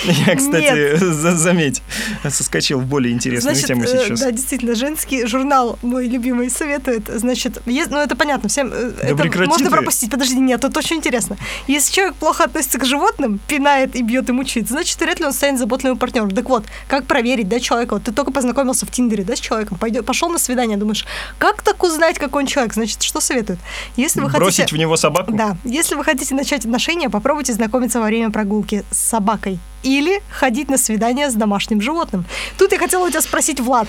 Я, 0.05 0.37
кстати, 0.37 0.97
за 0.97 1.37
заметь, 1.37 1.83
соскочил 2.29 2.81
в 2.81 2.87
более 2.87 3.13
интересную 3.13 3.55
Значит, 3.55 3.69
тему 3.69 3.85
э, 3.85 3.87
сейчас. 3.87 4.21
Да, 4.21 4.31
действительно, 4.31 4.75
женский 4.75 5.27
журнал 5.27 5.79
мой 5.83 6.09
любимый 6.09 6.51
советует. 6.51 7.09
Значит, 7.09 7.61
есть, 7.67 7.91
ну 7.91 7.99
это 7.99 8.17
понятно, 8.17 8.49
всем 8.49 8.71
э, 8.73 8.93
да 9.01 9.09
это 9.09 9.45
можно 9.47 9.67
ты. 9.67 9.71
пропустить. 9.71 10.11
Подожди, 10.11 10.39
нет, 10.39 10.65
это 10.65 10.79
очень 10.79 10.97
интересно. 10.97 11.37
Если 11.67 11.93
человек 11.93 12.15
плохо 12.17 12.45
относится 12.45 12.79
к 12.79 12.85
животным, 12.85 13.41
пинает 13.49 13.97
и 13.97 14.03
бьет 14.03 14.29
и 14.29 14.33
мучает, 14.33 14.69
значит, 14.69 15.01
вряд 15.01 15.21
ли 15.21 15.27
он 15.27 15.33
станет 15.33 15.59
заботливым 15.59 15.99
партнером. 15.99 16.31
Так 16.31 16.49
вот, 16.49 16.65
как 16.89 17.07
проверить, 17.07 17.49
да, 17.49 17.61
человека? 17.61 17.95
Вот 17.95 18.05
ты 18.05 18.13
только 18.13 18.31
познакомился 18.31 18.87
в 18.87 18.91
Тиндере, 18.91 19.25
да, 19.25 19.37
с 19.37 19.41
человеком, 19.41 19.79
пойдет, 19.79 20.05
пошел 20.05 20.29
на 20.29 20.39
свидание, 20.39 20.77
думаешь, 20.77 21.07
как 21.39 21.63
так 21.63 21.83
узнать, 21.83 22.19
какой 22.19 22.43
он 22.43 22.47
человек? 22.47 22.75
Значит, 22.75 23.03
что 23.03 23.21
советуют? 23.21 23.61
Если 23.97 24.21
вы 24.21 24.29
Бросить 24.29 24.61
хотите... 24.61 24.77
в 24.77 24.79
него 24.79 24.97
собаку? 24.97 25.33
Да. 25.33 25.57
Если 25.65 25.95
вы 25.95 26.05
хотите 26.05 26.35
начать 26.35 26.65
отношения, 26.65 27.09
попробуйте 27.09 27.53
знакомиться 27.53 28.01
во 28.01 28.07
время 28.07 28.31
прогулки 28.31 28.85
с 28.91 28.99
собакой 28.99 29.59
или 29.83 30.23
ходить 30.31 30.69
на 30.71 30.79
свидание 30.79 31.31
с 31.31 31.35
домашним 31.35 31.81
животным. 31.81 32.25
Тут 32.59 32.73
я 32.73 32.79
хотела 32.79 33.07
у 33.07 33.11
тебя 33.11 33.21
спросить, 33.21 33.61
Влад, 33.61 33.89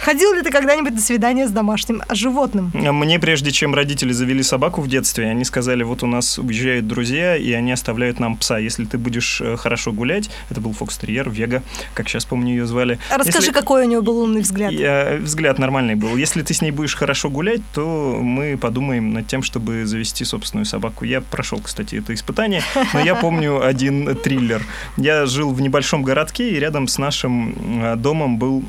Ходил 0.00 0.32
ли 0.32 0.42
ты 0.42 0.50
когда-нибудь 0.50 0.94
на 0.94 1.00
свидание 1.00 1.46
с 1.46 1.50
домашним 1.50 2.02
животным? 2.10 2.70
Мне, 2.74 3.18
прежде 3.18 3.50
чем 3.50 3.74
родители 3.74 4.12
завели 4.12 4.42
собаку 4.42 4.80
в 4.80 4.88
детстве, 4.88 5.26
они 5.26 5.44
сказали, 5.44 5.82
вот 5.82 6.02
у 6.02 6.06
нас 6.06 6.38
уезжают 6.38 6.86
друзья, 6.86 7.36
и 7.36 7.52
они 7.52 7.72
оставляют 7.72 8.20
нам 8.20 8.36
пса. 8.36 8.58
Если 8.58 8.84
ты 8.84 8.98
будешь 8.98 9.40
э, 9.40 9.56
хорошо 9.56 9.92
гулять, 9.92 10.30
это 10.50 10.60
был 10.60 10.72
фокстерьер, 10.72 11.28
Вега, 11.30 11.62
как 11.94 12.08
сейчас 12.08 12.24
помню 12.24 12.50
ее 12.50 12.66
звали. 12.66 12.98
Расскажи, 13.10 13.48
Если... 13.48 13.52
какой 13.52 13.86
у 13.86 13.88
него 13.88 14.02
был 14.02 14.18
умный 14.18 14.42
взгляд. 14.42 14.72
Я... 14.72 15.18
Взгляд 15.20 15.58
нормальный 15.58 15.94
был. 15.94 16.16
Если 16.16 16.42
ты 16.42 16.54
с 16.54 16.62
ней 16.62 16.70
будешь 16.70 16.94
хорошо 16.94 17.30
гулять, 17.30 17.60
то 17.74 18.18
мы 18.20 18.56
подумаем 18.56 19.12
над 19.12 19.26
тем, 19.26 19.42
чтобы 19.42 19.86
завести 19.86 20.24
собственную 20.24 20.64
собаку. 20.64 21.04
Я 21.04 21.20
прошел, 21.20 21.60
кстати, 21.60 21.96
это 21.96 22.14
испытание, 22.14 22.62
но 22.92 23.00
я 23.00 23.14
помню 23.14 23.62
один 23.64 24.16
триллер. 24.16 24.62
Я 24.96 25.26
жил 25.26 25.52
в 25.52 25.60
небольшом 25.60 26.02
городке, 26.02 26.50
и 26.50 26.58
рядом 26.58 26.88
с 26.88 26.98
нашим 26.98 27.82
э, 27.82 27.96
домом 27.96 28.38
был 28.38 28.64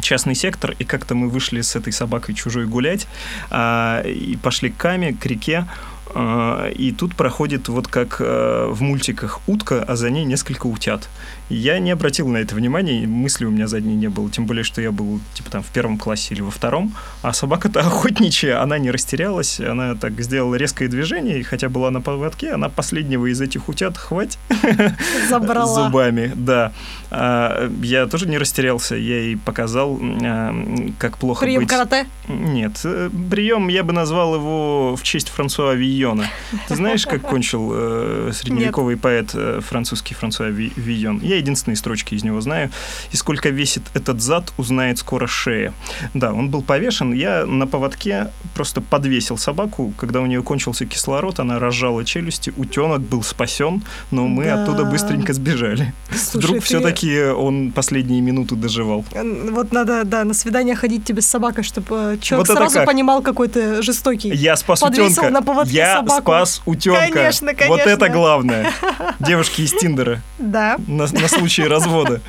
частный 0.00 0.34
сектор, 0.34 0.74
и 0.78 0.84
как-то 0.84 1.14
мы 1.14 1.28
вышли 1.28 1.60
с 1.60 1.76
этой 1.76 1.92
собакой 1.92 2.34
чужой 2.34 2.66
гулять, 2.66 3.06
а, 3.50 4.02
и 4.02 4.36
пошли 4.36 4.70
к 4.70 4.76
Каме, 4.76 5.12
к 5.12 5.26
реке, 5.26 5.66
а, 6.14 6.68
и 6.68 6.92
тут 6.92 7.16
проходит 7.16 7.68
вот 7.68 7.88
как 7.88 8.16
а, 8.20 8.70
в 8.70 8.82
мультиках 8.82 9.40
утка, 9.46 9.82
а 9.82 9.96
за 9.96 10.10
ней 10.10 10.24
несколько 10.24 10.66
утят. 10.66 11.08
Я 11.50 11.78
не 11.78 11.90
обратил 11.90 12.28
на 12.28 12.38
это 12.38 12.54
внимания, 12.54 13.06
мысли 13.06 13.44
у 13.44 13.50
меня 13.50 13.66
задней 13.66 13.96
не 13.96 14.08
было, 14.08 14.30
тем 14.30 14.46
более, 14.46 14.64
что 14.64 14.80
я 14.80 14.90
был 14.92 15.20
типа 15.34 15.50
там 15.50 15.62
в 15.62 15.66
первом 15.66 15.98
классе 15.98 16.34
или 16.34 16.40
во 16.40 16.50
втором, 16.50 16.94
а 17.22 17.32
собака-то 17.32 17.80
охотничья, 17.86 18.62
она 18.62 18.78
не 18.78 18.90
растерялась, 18.90 19.60
она 19.60 19.94
так 19.94 20.20
сделала 20.20 20.54
резкое 20.54 20.88
движение, 20.88 21.40
и 21.40 21.42
хотя 21.42 21.68
была 21.68 21.90
на 21.90 22.00
поводке, 22.00 22.52
она 22.52 22.68
последнего 22.68 23.26
из 23.26 23.40
этих 23.40 23.68
утят 23.68 23.98
хвать 23.98 24.38
Забрала. 25.28 25.86
зубами, 25.86 26.32
да. 26.34 26.72
А, 27.10 27.70
я 27.82 28.06
тоже 28.06 28.26
не 28.26 28.38
растерялся, 28.38 28.96
я 28.96 29.20
ей 29.20 29.36
показал, 29.36 30.00
а, 30.00 30.54
как 30.98 31.18
плохо 31.18 31.44
Прием 31.44 31.60
быть... 31.60 31.68
карате? 31.68 32.06
Нет, 32.28 32.80
э, 32.84 33.10
прием 33.30 33.68
я 33.68 33.84
бы 33.84 33.92
назвал 33.92 34.34
его 34.34 34.96
в 34.96 35.02
честь 35.02 35.28
Франсуа 35.28 35.74
Вийона. 35.74 36.26
Ты 36.68 36.76
знаешь, 36.76 37.06
как 37.06 37.22
кончил 37.22 37.70
э, 37.74 38.30
средневековый 38.32 38.94
Нет. 38.94 39.02
поэт 39.02 39.30
э, 39.34 39.60
французский 39.60 40.14
Франсуа 40.14 40.48
Вийон? 40.48 41.20
Я 41.34 41.38
единственные 41.38 41.76
строчки 41.76 42.14
из 42.14 42.22
него 42.22 42.40
знаю. 42.40 42.70
И 43.10 43.16
сколько 43.16 43.48
весит 43.48 43.82
этот 43.92 44.20
зад, 44.20 44.52
узнает 44.56 44.98
скоро 44.98 45.26
шея. 45.26 45.72
Да, 46.14 46.32
он 46.32 46.48
был 46.48 46.62
повешен. 46.62 47.12
Я 47.12 47.44
на 47.44 47.66
поводке 47.66 48.30
просто 48.54 48.80
подвесил 48.80 49.36
собаку. 49.36 49.92
Когда 49.98 50.20
у 50.20 50.26
нее 50.26 50.42
кончился 50.44 50.86
кислород, 50.86 51.40
она 51.40 51.58
разжала 51.58 52.04
челюсти. 52.04 52.52
Утенок 52.56 53.00
был 53.00 53.24
спасен, 53.24 53.82
но 54.12 54.28
мы 54.28 54.44
да. 54.44 54.62
оттуда 54.62 54.84
быстренько 54.84 55.32
сбежали. 55.32 55.92
Слушай, 56.10 56.36
Вдруг 56.36 56.56
ты... 56.58 56.64
все-таки 56.66 57.20
он 57.20 57.72
последние 57.72 58.20
минуты 58.20 58.54
доживал. 58.54 59.04
Вот 59.50 59.72
надо, 59.72 60.04
да, 60.04 60.24
на 60.24 60.34
свидание 60.34 60.76
ходить 60.76 61.04
тебе 61.04 61.20
с 61.20 61.26
собакой, 61.26 61.64
чтобы 61.64 62.16
человек 62.20 62.48
вот 62.48 62.56
сразу 62.56 62.74
как? 62.76 62.86
понимал, 62.86 63.22
какой 63.22 63.48
ты 63.48 63.82
жестокий. 63.82 64.28
Я 64.28 64.54
спас 64.56 64.82
утенка. 64.82 65.30
На 65.30 65.42
поводке 65.42 65.74
Я 65.74 65.96
собаку. 65.96 66.22
спас 66.22 66.62
утенка. 66.64 67.08
Конечно, 67.12 67.54
конечно. 67.54 67.66
Вот 67.68 67.80
это 67.80 68.08
главное. 68.08 68.72
Девушки 69.18 69.62
из 69.62 69.72
Тиндера. 69.72 70.20
Да. 70.38 70.76
На, 70.86 71.06
на 71.06 71.23
случай 71.28 71.64
развода. 71.64 72.20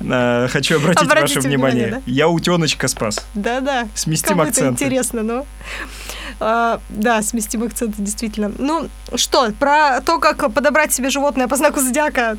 А, 0.00 0.48
хочу 0.48 0.76
обратить 0.76 1.08
ваше 1.08 1.40
внимание. 1.40 2.02
Я 2.06 2.28
утеночка 2.28 2.88
спас. 2.88 3.24
Да-да. 3.34 3.88
Сместим 3.94 4.40
акцент. 4.40 4.80
интересно, 4.80 5.22
но... 5.22 5.46
А, 6.40 6.80
да, 6.88 7.22
сместим 7.22 7.62
акцент, 7.62 7.94
действительно. 7.98 8.50
Ну, 8.58 8.88
что, 9.14 9.52
про 9.52 10.00
то, 10.00 10.18
как 10.18 10.52
подобрать 10.52 10.92
себе 10.92 11.10
животное 11.10 11.46
по 11.46 11.56
знаку 11.56 11.80
зодиака, 11.80 12.36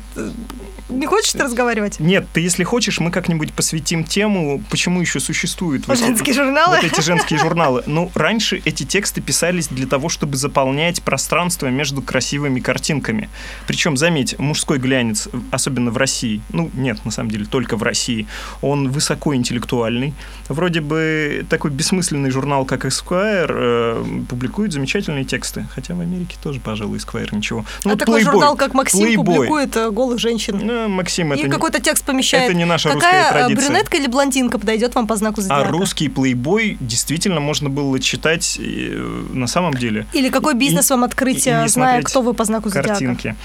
не 0.88 1.06
хочешь 1.06 1.34
разговаривать? 1.34 1.98
Нет, 1.98 2.26
ты, 2.32 2.40
если 2.40 2.62
хочешь, 2.62 3.00
мы 3.00 3.10
как-нибудь 3.10 3.52
посвятим 3.52 4.04
тему, 4.04 4.62
почему 4.70 5.00
еще 5.00 5.18
существуют 5.18 5.86
вот, 5.88 5.98
женские 5.98 6.34
журналы. 6.34 6.76
Вот 6.76 6.84
эти 6.84 7.00
женские 7.00 7.38
журналы. 7.38 7.82
Ну, 7.86 8.10
раньше 8.14 8.60
эти 8.64 8.84
тексты 8.84 9.20
писались 9.20 9.68
для 9.68 9.86
того, 9.86 10.08
чтобы 10.08 10.36
заполнять 10.36 11.02
пространство 11.02 11.68
между 11.68 12.02
красивыми 12.02 12.60
картинками. 12.60 13.30
Причем, 13.66 13.96
заметь, 13.96 14.38
мужской 14.38 14.78
глянец, 14.78 15.28
особенно 15.50 15.90
в 15.90 15.96
России, 15.96 16.42
ну, 16.50 16.70
нет, 16.74 17.04
на 17.04 17.10
самом 17.10 17.30
деле, 17.30 17.46
только 17.46 17.76
в 17.76 17.82
России, 17.82 18.26
он 18.60 18.90
высокоинтеллектуальный. 18.90 20.14
Вроде 20.48 20.80
бы 20.80 21.46
такой 21.48 21.70
бессмысленный 21.70 22.30
журнал, 22.30 22.66
как 22.66 22.84
Esquire, 22.84 23.46
э, 23.48 24.04
публикует 24.28 24.72
замечательные 24.72 25.24
тексты. 25.24 25.66
Хотя 25.74 25.94
в 25.94 26.00
Америке 26.00 26.36
тоже, 26.42 26.60
пожалуй, 26.60 26.98
Esquire 26.98 27.34
ничего. 27.34 27.64
Ну, 27.84 27.90
а 27.90 27.94
вот 27.94 27.98
такой 27.98 28.20
Playboy, 28.20 28.24
журнал, 28.24 28.56
как 28.56 28.74
Максим, 28.74 29.06
Playboy. 29.06 29.16
публикует 29.16 29.76
э, 29.76 29.90
голых 29.90 30.18
женщин. 30.18 30.60
Ну, 30.62 30.73
Максим, 30.88 31.32
это 31.32 31.46
И 31.46 31.48
какой-то 31.48 31.80
текст 31.80 32.04
помещает. 32.04 32.50
Это 32.50 32.54
не 32.54 32.64
наша 32.64 32.90
Какая 32.90 33.22
русская 33.22 33.40
традиция. 33.40 33.68
брюнетка 33.68 33.96
или 33.96 34.06
блондинка 34.06 34.58
подойдет 34.58 34.94
вам 34.94 35.06
по 35.06 35.16
знаку 35.16 35.40
зодиака? 35.40 35.68
А 35.68 35.70
русский 35.70 36.08
плейбой 36.08 36.76
действительно 36.80 37.40
можно 37.40 37.70
было 37.70 37.98
читать 38.00 38.58
э, 38.60 39.24
на 39.32 39.46
самом 39.46 39.74
деле. 39.74 40.06
Или 40.12 40.28
какой 40.28 40.54
бизнес 40.54 40.90
и, 40.90 40.94
вам 40.94 41.04
открыть, 41.04 41.46
и, 41.46 41.66
зная, 41.66 42.02
кто 42.02 42.22
вы 42.22 42.34
по 42.34 42.44
знаку 42.44 42.68
зодиака? 42.68 42.88
Картинки. 42.88 43.36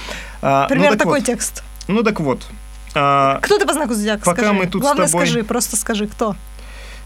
А, 0.42 0.68
Примерно 0.68 0.94
ну, 0.94 0.98
такой 0.98 1.20
вот. 1.20 1.26
текст. 1.26 1.64
Ну 1.88 2.04
так 2.04 2.20
вот. 2.20 2.46
А, 2.96 3.40
кто 3.42 3.58
ты 3.58 3.66
по 3.66 3.74
знаку 3.74 3.94
зодиака? 3.94 4.26
Пока 4.26 4.42
скажи. 4.42 4.54
мы 4.54 4.68
тут 4.68 4.82
Главное, 4.82 5.08
с 5.08 5.12
тобой... 5.12 5.28
скажи, 5.28 5.44
просто 5.44 5.76
скажи, 5.76 6.08
кто. 6.08 6.36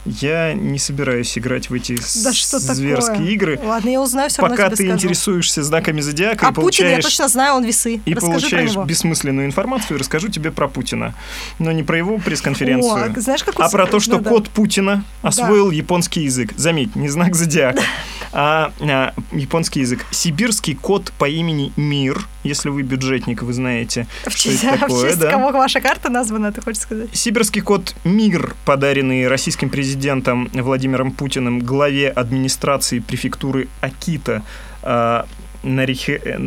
Я 0.06 0.54
не 0.54 0.80
собираюсь 0.80 1.38
играть 1.38 1.70
в 1.70 1.74
эти 1.74 1.96
да 2.24 2.34
что 2.34 2.60
зверские 2.60 3.16
такое? 3.16 3.30
игры. 3.30 3.60
Ладно, 3.64 3.90
я 3.90 4.02
узнаю 4.02 4.30
все 4.30 4.42
Пока 4.42 4.70
ты 4.70 4.76
скажу. 4.76 4.92
интересуешься 4.92 5.64
знаками 5.64 6.02
зодиака 6.02 6.48
а 6.48 6.52
и 6.52 6.54
получаешь... 6.54 6.90
Путин, 6.90 6.98
я 6.98 7.02
точно 7.02 7.28
знаю, 7.30 7.56
он 7.56 7.64
весы. 7.64 8.02
И 8.06 8.14
Расскажи 8.14 8.42
получаешь 8.42 8.76
бессмысленную 8.76 9.46
информацию, 9.46 9.98
расскажу 9.98 10.28
тебе 10.28 10.52
про 10.52 10.68
Путина. 10.68 11.14
Но 11.60 11.72
не 11.72 11.84
про 11.84 11.98
его 11.98 12.18
пресс-конференцию, 12.18 13.14
О, 13.16 13.22
знаешь, 13.22 13.44
как 13.44 13.56
а 13.58 13.70
про 13.70 13.88
то, 13.88 14.00
что 14.00 14.20
да, 14.20 14.30
кот 14.30 14.50
Путина 14.50 15.06
освоил 15.22 15.70
да. 15.70 15.76
японский 15.76 16.24
язык. 16.24 16.52
Заметь, 16.58 16.96
не 16.96 17.08
знак 17.08 17.36
зодиака, 17.36 17.82
а, 18.34 18.74
а 18.82 19.14
японский 19.32 19.82
язык. 19.82 20.06
Сибирский 20.12 20.76
кот 20.76 21.14
по 21.18 21.30
имени 21.30 21.72
Мир, 21.78 22.28
если 22.44 22.70
вы 22.70 22.82
бюджетник, 22.82 23.42
вы 23.42 23.54
знаете, 23.54 24.08
в 24.26 24.32
что 24.32 24.50
честь, 24.50 24.64
это 24.66 24.80
такое. 24.80 25.00
В 25.04 25.08
честь 25.08 25.20
да? 25.20 25.32
кого 25.32 25.52
ваша 25.52 25.80
карта 25.80 26.10
названа, 26.10 26.52
ты 26.52 26.62
хочешь 26.62 26.82
сказать? 26.82 27.10
Сибирский 27.14 27.62
кот 27.62 27.96
Мир, 28.04 28.54
подаренный 28.66 29.28
российским 29.28 29.70
президентом 29.70 29.93
Владимиром 29.94 30.50
Владимиром 30.54 31.12
Путиным 31.12 31.60
главе 31.60 32.10
администрации 32.10 33.00
префектуры 33.00 33.68
Акита 33.82 34.44
а, 34.82 35.26
Нарихи... 35.64 36.20
Э, 36.24 36.38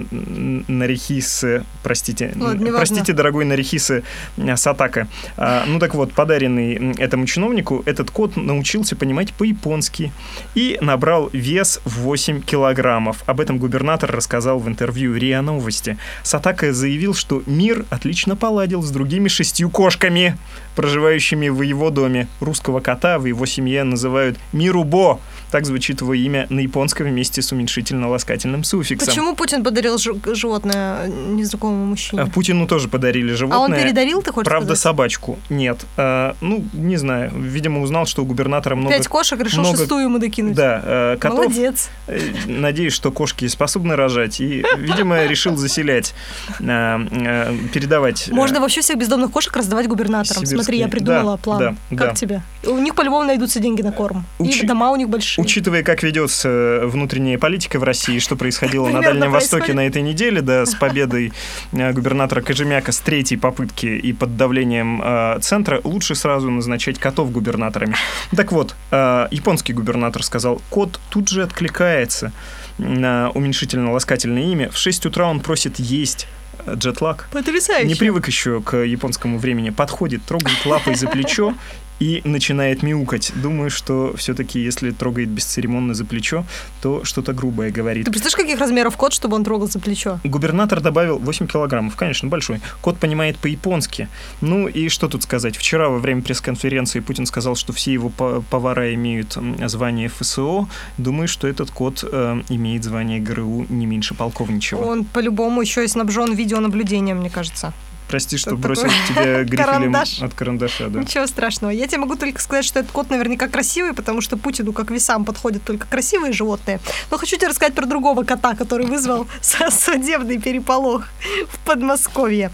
Нарихисы, 0.68 1.64
простите, 1.82 2.32
Ладно, 2.36 2.70
простите, 2.72 3.12
дорогой 3.12 3.44
Нарихисы 3.44 4.04
э, 4.36 4.56
Сатака. 4.56 5.08
А, 5.36 5.64
ну 5.66 5.78
так 5.78 5.94
вот, 5.94 6.12
подаренный 6.12 6.94
этому 6.98 7.26
чиновнику, 7.26 7.82
этот 7.86 8.10
кот 8.10 8.36
научился 8.36 8.94
понимать 8.94 9.32
по-японски 9.32 10.12
и 10.54 10.78
набрал 10.80 11.30
вес 11.32 11.80
в 11.84 12.00
8 12.00 12.42
килограммов. 12.42 13.22
Об 13.26 13.40
этом 13.40 13.58
губернатор 13.58 14.10
рассказал 14.10 14.58
в 14.58 14.68
интервью 14.68 15.14
РИА 15.14 15.40
Новости. 15.40 15.96
Сатака 16.22 16.72
заявил, 16.72 17.14
что 17.14 17.42
мир 17.46 17.86
отлично 17.90 18.36
поладил 18.36 18.82
с 18.82 18.90
другими 18.90 19.28
шестью 19.28 19.70
кошками, 19.70 20.36
проживающими 20.76 21.48
в 21.48 21.62
его 21.62 21.90
доме. 21.90 22.28
Русского 22.40 22.80
кота 22.80 23.18
в 23.18 23.24
его 23.24 23.46
семье 23.46 23.82
называют 23.82 24.38
Мирубо. 24.52 25.18
Так 25.50 25.64
звучит 25.64 26.00
его 26.00 26.12
имя 26.12 26.46
на 26.50 26.60
японском 26.60 27.06
вместе 27.06 27.40
с 27.40 27.52
уменьшительно-ласкательным 27.52 28.64
суффиксом. 28.64 29.06
Почему 29.06 29.34
Путин 29.34 29.62
подарил 29.62 29.96
животное 29.98 31.06
незнакомому 31.06 31.86
мужчине? 31.86 32.22
А 32.22 32.26
Путину 32.26 32.66
тоже 32.66 32.88
подарили 32.88 33.32
животное. 33.32 33.58
А 33.58 33.62
он 33.62 33.72
передарил, 33.72 34.22
ты 34.22 34.32
хочешь 34.32 34.48
Правда, 34.48 34.74
сказать? 34.74 34.82
собачку. 34.82 35.38
Нет. 35.48 35.84
А, 35.96 36.36
ну, 36.40 36.64
не 36.72 36.96
знаю. 36.96 37.32
Видимо, 37.34 37.80
узнал, 37.80 38.06
что 38.06 38.22
у 38.22 38.26
губернатора 38.26 38.74
много... 38.74 38.94
Пять 38.94 39.06
кошек, 39.06 39.40
решил 39.40 39.60
много... 39.60 39.78
шестую 39.78 40.04
ему 40.04 40.18
докинуть. 40.18 40.54
Да. 40.54 40.82
А, 40.84 41.16
котов. 41.16 41.38
Молодец. 41.38 41.90
Э, 42.08 42.18
надеюсь, 42.46 42.92
что 42.92 43.12
кошки 43.12 43.46
способны 43.46 43.94
рожать. 43.94 44.40
И, 44.40 44.64
видимо, 44.76 45.24
решил 45.26 45.56
заселять, 45.56 46.12
а, 46.60 47.00
а, 47.00 47.56
передавать... 47.72 48.28
Можно 48.30 48.60
вообще 48.60 48.80
всех 48.80 48.98
бездомных 48.98 49.30
кошек 49.30 49.56
раздавать 49.56 49.86
губернаторам. 49.86 50.44
Смотри, 50.66 50.78
я 50.78 50.88
придумала 50.88 51.36
да, 51.36 51.42
план. 51.42 51.58
Да, 51.58 51.96
как 51.96 52.08
да. 52.08 52.14
тебе? 52.14 52.42
У 52.64 52.78
них 52.78 52.94
по-любому 52.94 53.24
найдутся 53.24 53.60
деньги 53.60 53.82
на 53.82 53.92
корм. 53.92 54.24
Учи... 54.38 54.64
И 54.64 54.66
дома 54.66 54.90
у 54.90 54.96
них 54.96 55.08
большие. 55.08 55.44
Учитывая, 55.44 55.82
как 55.82 56.02
ведется 56.02 56.80
внутренняя 56.84 57.38
политика 57.38 57.78
в 57.78 57.84
России, 57.84 58.18
что 58.18 58.36
происходило 58.36 58.88
на 58.88 59.00
Дальнем 59.00 59.30
Востоке 59.30 59.72
на 59.72 59.86
этой 59.86 60.02
неделе, 60.02 60.42
да, 60.42 60.66
с 60.66 60.74
победой 60.74 61.32
э, 61.72 61.92
губернатора 61.92 62.42
Кожемяка 62.42 62.92
с 62.92 62.98
третьей 62.98 63.36
попытки 63.36 63.86
и 63.86 64.12
под 64.12 64.36
давлением 64.36 65.00
э, 65.04 65.38
центра, 65.40 65.80
лучше 65.84 66.14
сразу 66.14 66.50
назначать 66.50 66.98
котов 66.98 67.30
губернаторами. 67.30 67.94
Так 68.34 68.52
вот, 68.52 68.74
э, 68.90 69.28
японский 69.30 69.72
губернатор 69.72 70.22
сказал, 70.22 70.60
кот 70.70 70.98
тут 71.10 71.28
же 71.28 71.42
откликается 71.42 72.32
на 72.78 73.30
уменьшительно-ласкательное 73.34 74.52
имя. 74.52 74.70
В 74.70 74.76
6 74.76 75.06
утра 75.06 75.26
он 75.26 75.40
просит 75.40 75.78
есть 75.78 76.26
джетлаг. 76.74 77.28
Потрясающе. 77.32 77.86
Не 77.86 77.94
привык 77.94 78.26
еще 78.26 78.60
к 78.60 78.76
японскому 78.76 79.38
времени. 79.38 79.70
Подходит, 79.70 80.24
трогает 80.24 80.64
лапой 80.66 80.94
за 80.94 81.08
плечо 81.08 81.54
и 82.00 82.20
начинает 82.24 82.82
мяукать. 82.82 83.32
Думаю, 83.34 83.70
что 83.70 84.14
все-таки, 84.16 84.60
если 84.60 84.90
трогает 84.90 85.28
бесцеремонно 85.28 85.94
за 85.94 86.04
плечо, 86.04 86.44
то 86.82 87.04
что-то 87.04 87.32
грубое 87.32 87.70
говорит. 87.70 88.04
Ты 88.04 88.10
представляешь, 88.10 88.36
каких 88.36 88.60
размеров 88.60 88.96
кот, 88.96 89.12
чтобы 89.12 89.36
он 89.36 89.44
трогал 89.44 89.68
за 89.68 89.78
плечо? 89.78 90.20
Губернатор 90.24 90.80
добавил 90.80 91.18
8 91.18 91.46
килограммов, 91.46 91.96
конечно, 91.96 92.28
большой. 92.28 92.60
Кот 92.80 92.98
понимает 92.98 93.36
по-японски. 93.38 94.08
Ну 94.40 94.68
и 94.68 94.88
что 94.88 95.08
тут 95.08 95.22
сказать? 95.22 95.56
Вчера 95.56 95.88
во 95.88 95.98
время 95.98 96.22
пресс-конференции 96.22 97.00
Путин 97.00 97.26
сказал, 97.26 97.56
что 97.56 97.72
все 97.72 97.92
его 97.92 98.10
повара 98.10 98.94
имеют 98.94 99.38
звание 99.66 100.08
ФСО. 100.08 100.68
Думаю, 100.98 101.28
что 101.28 101.48
этот 101.48 101.70
кот 101.70 102.04
э, 102.10 102.42
имеет 102.48 102.84
звание 102.84 103.20
ГРУ 103.20 103.66
не 103.68 103.86
меньше 103.86 104.14
полковничего. 104.14 104.82
Он 104.82 105.04
по-любому 105.04 105.60
еще 105.62 105.84
и 105.84 105.88
снабжен 105.88 106.34
видеонаблюдением, 106.34 107.18
мне 107.18 107.30
кажется. 107.30 107.72
Прости, 108.08 108.36
что 108.36 108.56
бросил 108.56 108.88
тебе 109.08 109.44
грифелем 109.44 109.94
от 109.96 110.34
карандаша. 110.34 110.88
Да. 110.88 111.00
Ничего 111.00 111.26
страшного. 111.26 111.70
Я 111.70 111.86
тебе 111.86 111.98
могу 111.98 112.16
только 112.16 112.40
сказать, 112.40 112.64
что 112.64 112.80
этот 112.80 112.92
кот 112.92 113.10
наверняка 113.10 113.48
красивый, 113.48 113.94
потому 113.94 114.20
что 114.20 114.36
Путину 114.36 114.72
как 114.72 114.90
весам 114.90 115.24
подходят 115.24 115.64
только 115.64 115.86
красивые 115.86 116.32
животные. 116.32 116.80
Но 117.10 117.18
хочу 117.18 117.36
тебе 117.36 117.48
рассказать 117.48 117.74
про 117.74 117.86
другого 117.86 118.24
кота, 118.24 118.54
который 118.54 118.86
вызвал 118.86 119.26
судебный 119.70 120.38
переполох 120.38 121.04
в 121.48 121.58
Подмосковье. 121.66 122.50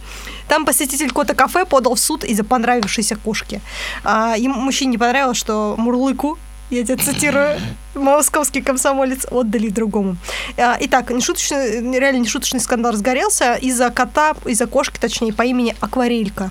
Там 0.49 0.65
посетитель 0.65 1.11
кота 1.11 1.35
кафе 1.35 1.65
подал 1.65 1.95
в 1.95 2.01
суд 2.01 2.25
из-за 2.25 2.45
понравившейся 2.45 3.17
кошки. 3.17 3.61
А, 4.05 4.35
ему 4.37 4.55
мужчине 4.55 4.93
не 4.93 4.99
понравилось, 4.99 5.39
что 5.39 5.75
Мурлыку 5.79 6.39
я 6.73 6.85
тебя 6.85 6.97
цитирую, 6.97 7.61
московский 7.95 8.63
комсомолец 8.63 9.27
отдали 9.31 9.69
другому. 9.69 10.17
А, 10.57 10.77
итак, 10.81 11.11
нешуточный, 11.11 11.99
реально 11.99 12.21
нешуточный 12.21 12.61
скандал 12.61 12.93
разгорелся 12.93 13.55
из-за 13.55 13.91
кота, 13.91 14.35
из-за 14.47 14.67
кошки, 14.67 14.99
точнее, 14.99 15.33
по 15.33 15.43
имени 15.43 15.77
Акварелька. 15.81 16.51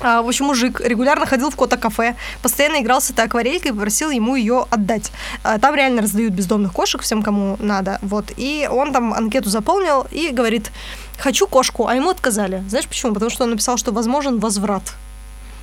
А, 0.00 0.20
в 0.22 0.28
общем, 0.28 0.46
мужик 0.46 0.80
регулярно 0.80 1.26
ходил 1.26 1.50
в 1.50 1.56
кота-кафе, 1.56 2.16
постоянно 2.42 2.82
играл 2.82 3.00
с 3.00 3.10
этой 3.10 3.24
акварелькой 3.24 3.70
и 3.70 3.74
попросил 3.74 4.10
ему 4.10 4.34
ее 4.34 4.66
отдать. 4.68 5.12
А, 5.42 5.58
там 5.58 5.74
реально 5.74 6.02
раздают 6.02 6.32
бездомных 6.32 6.72
кошек 6.72 7.00
всем, 7.00 7.22
кому 7.22 7.56
надо. 7.60 7.98
Вот. 8.02 8.26
И 8.36 8.68
он 8.70 8.92
там 8.92 9.14
анкету 9.14 9.48
заполнил 9.48 10.06
и 10.10 10.30
говорит, 10.30 10.70
хочу 11.18 11.46
кошку, 11.46 11.86
а 11.86 11.94
ему 11.94 12.10
отказали. 12.10 12.62
Знаешь 12.68 12.86
почему? 12.86 13.14
Потому 13.14 13.30
что 13.30 13.44
он 13.44 13.50
написал, 13.50 13.78
что 13.78 13.92
возможен 13.92 14.38
возврат. 14.38 14.82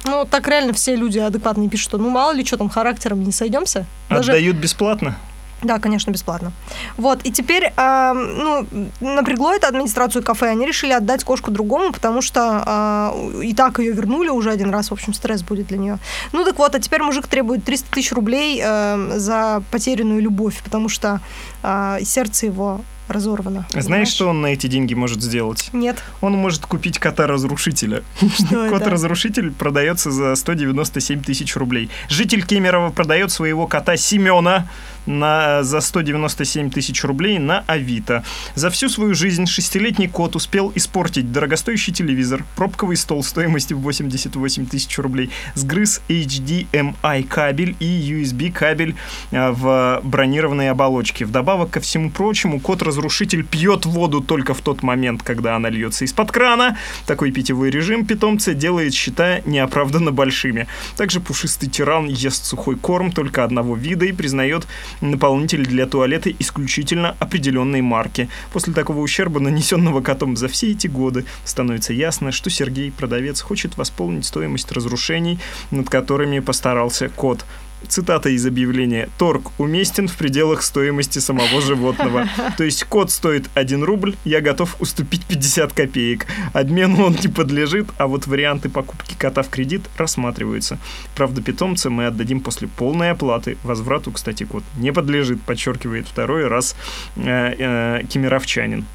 Ну, 0.06 0.26
так 0.30 0.48
реально 0.48 0.74
все 0.74 0.96
люди 0.96 1.20
адекватные 1.20 1.70
пишут, 1.70 1.90
что 1.90 1.98
ну 1.98 2.10
мало 2.10 2.34
ли 2.34 2.46
что 2.46 2.58
там 2.58 2.70
характером 2.70 3.24
не 3.24 3.32
сойдемся. 3.32 3.86
Даже... 4.10 4.32
Отдают 4.32 4.58
бесплатно? 4.58 5.16
Да, 5.64 5.80
конечно, 5.80 6.12
бесплатно. 6.12 6.52
Вот, 6.98 7.20
и 7.24 7.32
теперь, 7.32 7.72
э, 7.76 8.14
ну, 8.14 8.68
напрягло 9.00 9.54
это 9.54 9.68
администрацию 9.68 10.24
кафе, 10.24 10.50
они 10.50 10.66
решили 10.66 10.92
отдать 10.92 11.24
кошку 11.24 11.52
другому, 11.52 11.94
потому 11.94 12.22
что 12.22 13.14
э, 13.16 13.44
и 13.44 13.54
так 13.54 13.80
ее 13.80 13.94
вернули 13.94 14.30
уже 14.30 14.52
один 14.52 14.72
раз, 14.72 14.90
в 14.90 14.94
общем, 14.94 15.14
стресс 15.14 15.42
будет 15.42 15.68
для 15.68 15.78
нее. 15.78 16.00
Ну 16.34 16.44
так 16.44 16.58
вот, 16.60 16.76
а 16.76 16.80
теперь 16.80 17.02
мужик 17.02 17.28
требует 17.28 17.64
300 17.64 17.92
тысяч 17.92 18.12
рублей 18.12 18.62
э, 18.64 19.18
за 19.18 19.64
потерянную 19.72 20.22
любовь, 20.22 20.62
потому 20.64 20.90
что 20.90 21.22
э, 21.64 22.00
сердце 22.04 22.48
его 22.48 22.82
разорвано. 23.08 23.66
Знаешь, 23.70 23.86
понимаешь? 23.86 24.08
что 24.10 24.30
он 24.30 24.42
на 24.42 24.48
эти 24.48 24.68
деньги 24.68 24.94
может 24.94 25.22
сделать? 25.22 25.70
Нет. 25.74 26.04
Он 26.22 26.34
может 26.34 26.66
купить 26.66 27.00
кота-разрушителя. 27.00 28.04
Кот-разрушитель 28.50 29.52
продается 29.52 30.12
за 30.12 30.36
197 30.36 31.22
тысяч 31.22 31.56
рублей. 31.56 31.90
Житель 32.10 32.46
Кемерово 32.46 32.92
продает 32.92 33.32
своего 33.32 33.68
кота 33.68 33.98
Семена 33.98 34.68
на, 35.06 35.64
за 35.64 35.82
197 35.82 36.70
тысяч 36.70 37.04
рублей 37.04 37.40
на 37.40 37.64
Авито. 37.68 38.24
За 38.56 38.70
всю 38.70 38.90
свою 38.90 39.14
жизнь 39.14 39.46
шестилетний 39.46 40.08
кот 40.08 40.36
успел 40.36 40.72
испортить 40.76 41.32
дорогостоящий 41.32 41.94
телевизор, 41.94 42.44
пробковый 42.56 42.98
стол 42.98 43.24
стоимостью 43.24 43.78
88 43.78 44.66
тысяч 44.68 44.98
рублей, 44.98 45.30
сгрыз 45.56 46.02
HDMI 46.08 47.24
кабель 47.24 47.76
и 47.80 47.86
USB 47.86 48.52
кабель 48.52 48.96
а, 49.32 49.52
в 49.52 50.02
бронированной 50.04 50.70
оболочке. 50.70 51.26
Вдобавок 51.26 51.72
ко 51.72 51.80
всему 51.80 52.12
прочему, 52.12 52.60
кот-разрушитель 52.60 53.44
пьет 53.44 53.86
воду 53.86 54.22
только 54.22 54.54
в 54.54 54.62
тот 54.62 54.84
момент, 54.84 55.24
когда 55.24 55.56
она 55.56 55.70
льется 55.70 56.06
из-под 56.06 56.32
крана. 56.32 56.78
Такой 57.06 57.32
питьевой 57.32 57.70
режим 57.70 58.06
питомца 58.06 58.54
делает 58.54 58.94
счета 58.94 59.42
неоправданно 59.46 60.12
большими. 60.12 60.68
Также 60.96 61.20
пушистый 61.20 61.70
тиран 61.70 62.06
ест 62.08 62.46
сухой 62.46 62.76
корм 62.76 63.12
только 63.12 63.44
одного 63.44 63.76
вида 63.76 64.06
и 64.06 64.12
признает 64.12 64.68
наполнитель 65.02 65.66
для 65.66 65.86
туалета 65.86 66.32
исключительно 66.32 67.16
определенной 67.20 67.82
марки. 67.82 68.30
После 68.52 68.74
такого 68.74 69.00
ущерба, 69.00 69.40
нанесенного 69.40 70.02
котом 70.02 70.36
за 70.36 70.48
все 70.48 70.72
эти 70.72 70.88
годы, 70.88 71.26
становится 71.46 71.94
ясно, 71.94 72.32
что 72.32 72.50
Сергей, 72.50 72.92
продавец, 72.92 73.42
хочет 73.42 73.78
восполнить 73.78 74.26
стоимость 74.26 74.72
разрушений, 74.72 75.40
над 75.72 75.90
которыми 75.90 76.40
постарался 76.40 77.10
кот. 77.10 77.46
Цитата 77.88 78.30
из 78.30 78.46
объявления. 78.46 79.10
Торг 79.18 79.52
уместен 79.60 80.08
в 80.08 80.16
пределах 80.16 80.64
стоимости 80.64 81.20
самого 81.20 81.62
животного. 81.62 82.28
То 82.58 82.64
есть 82.64 82.84
кот 82.86 83.12
стоит 83.12 83.50
1 83.54 83.84
рубль, 83.84 84.16
я 84.26 84.42
готов 84.42 84.76
уступить 84.80 85.26
50 85.26 85.74
копеек. 85.74 86.26
Обмену 86.54 87.06
он 87.06 87.18
не 87.22 87.28
подлежит, 87.28 87.88
а 87.98 88.08
вот 88.08 88.28
варианты 88.28 88.70
покупки 88.70 89.16
кота 89.18 89.44
в 89.44 89.50
кредит 89.50 89.82
рассматриваются. 89.98 90.80
Правда, 91.16 91.42
питомца 91.42 91.90
мы 91.90 92.08
отдадим 92.08 92.40
после 92.40 92.68
полной 92.68 93.12
оплаты. 93.12 93.58
Возврату, 93.64 94.12
кстати, 94.12 94.44
кот 94.44 94.64
не 94.78 94.92
подлежит, 94.92 95.42
подчеркивает 95.42 96.08
второй 96.08 96.48
раз 96.48 96.76
э, 97.16 97.56
э, 97.58 98.04
кемеровчанин. 98.10 98.86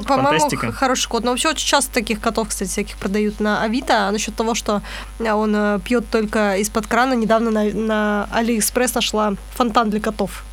По-моему, 0.00 0.72
хороший 0.72 1.08
кот. 1.08 1.24
Но 1.24 1.30
вообще 1.30 1.50
очень 1.50 1.66
часто 1.66 1.92
таких 1.92 2.20
котов, 2.20 2.48
кстати, 2.48 2.68
всяких 2.68 2.96
продают 2.96 3.40
на 3.40 3.62
Авито. 3.62 4.08
А 4.08 4.10
насчет 4.10 4.34
того, 4.34 4.54
что 4.54 4.82
он 5.20 5.54
э, 5.54 5.80
пьет 5.84 6.08
только 6.10 6.56
из-под 6.56 6.86
крана, 6.86 7.14
недавно 7.14 7.50
на, 7.50 7.64
на 7.64 8.28
Алиэкспресс 8.32 8.94
нашла 8.94 9.34
фонтан 9.54 9.90
для 9.90 10.00
котов. 10.00 10.44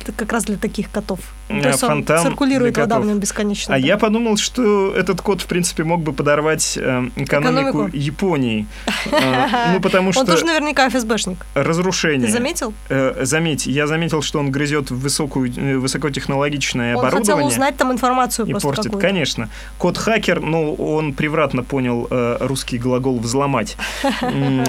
Это 0.00 0.12
как 0.12 0.32
раз 0.32 0.44
для 0.44 0.56
таких 0.56 0.90
котов. 0.90 1.20
То 1.48 1.68
есть 1.68 1.80
фонтан 1.80 2.18
он 2.18 2.24
циркулирует 2.24 2.76
вода 2.76 2.98
в 2.98 3.06
нем 3.06 3.18
бесконечно. 3.18 3.74
А 3.74 3.80
да. 3.80 3.86
я 3.86 3.98
подумал, 3.98 4.36
что 4.36 4.94
этот 4.94 5.20
кот, 5.20 5.42
в 5.42 5.46
принципе, 5.46 5.84
мог 5.84 6.02
бы 6.02 6.12
подорвать 6.12 6.76
э, 6.76 7.08
экономику, 7.16 7.86
экономику 7.86 7.96
Японии. 7.96 8.66
Э, 9.08 9.72
ну, 9.72 9.80
потому 9.80 10.12
что... 10.12 10.22
Он 10.22 10.26
тоже 10.26 10.44
наверняка 10.44 10.88
ФСБшник. 10.88 11.46
Разрушение. 11.54 12.26
Ты 12.26 12.32
заметил? 12.32 12.74
Э, 12.88 13.24
заметь, 13.24 13.66
я 13.66 13.86
заметил, 13.86 14.20
что 14.20 14.40
он 14.40 14.50
грызет 14.50 14.90
высокую, 14.90 15.52
э, 15.56 15.76
высокотехнологичное 15.76 16.96
он 16.96 17.00
оборудование. 17.00 17.34
Он 17.34 17.42
хотел 17.42 17.56
узнать 17.56 17.76
там 17.76 17.92
информацию 17.92 18.46
и 18.46 18.52
портит, 18.52 18.96
конечно. 18.96 19.48
Кот-хакер, 19.78 20.40
ну, 20.40 20.74
он 20.74 21.12
превратно 21.14 21.62
понял 21.62 22.08
э, 22.10 22.38
русский 22.40 22.78
глагол 22.78 23.18
«взломать». 23.18 23.76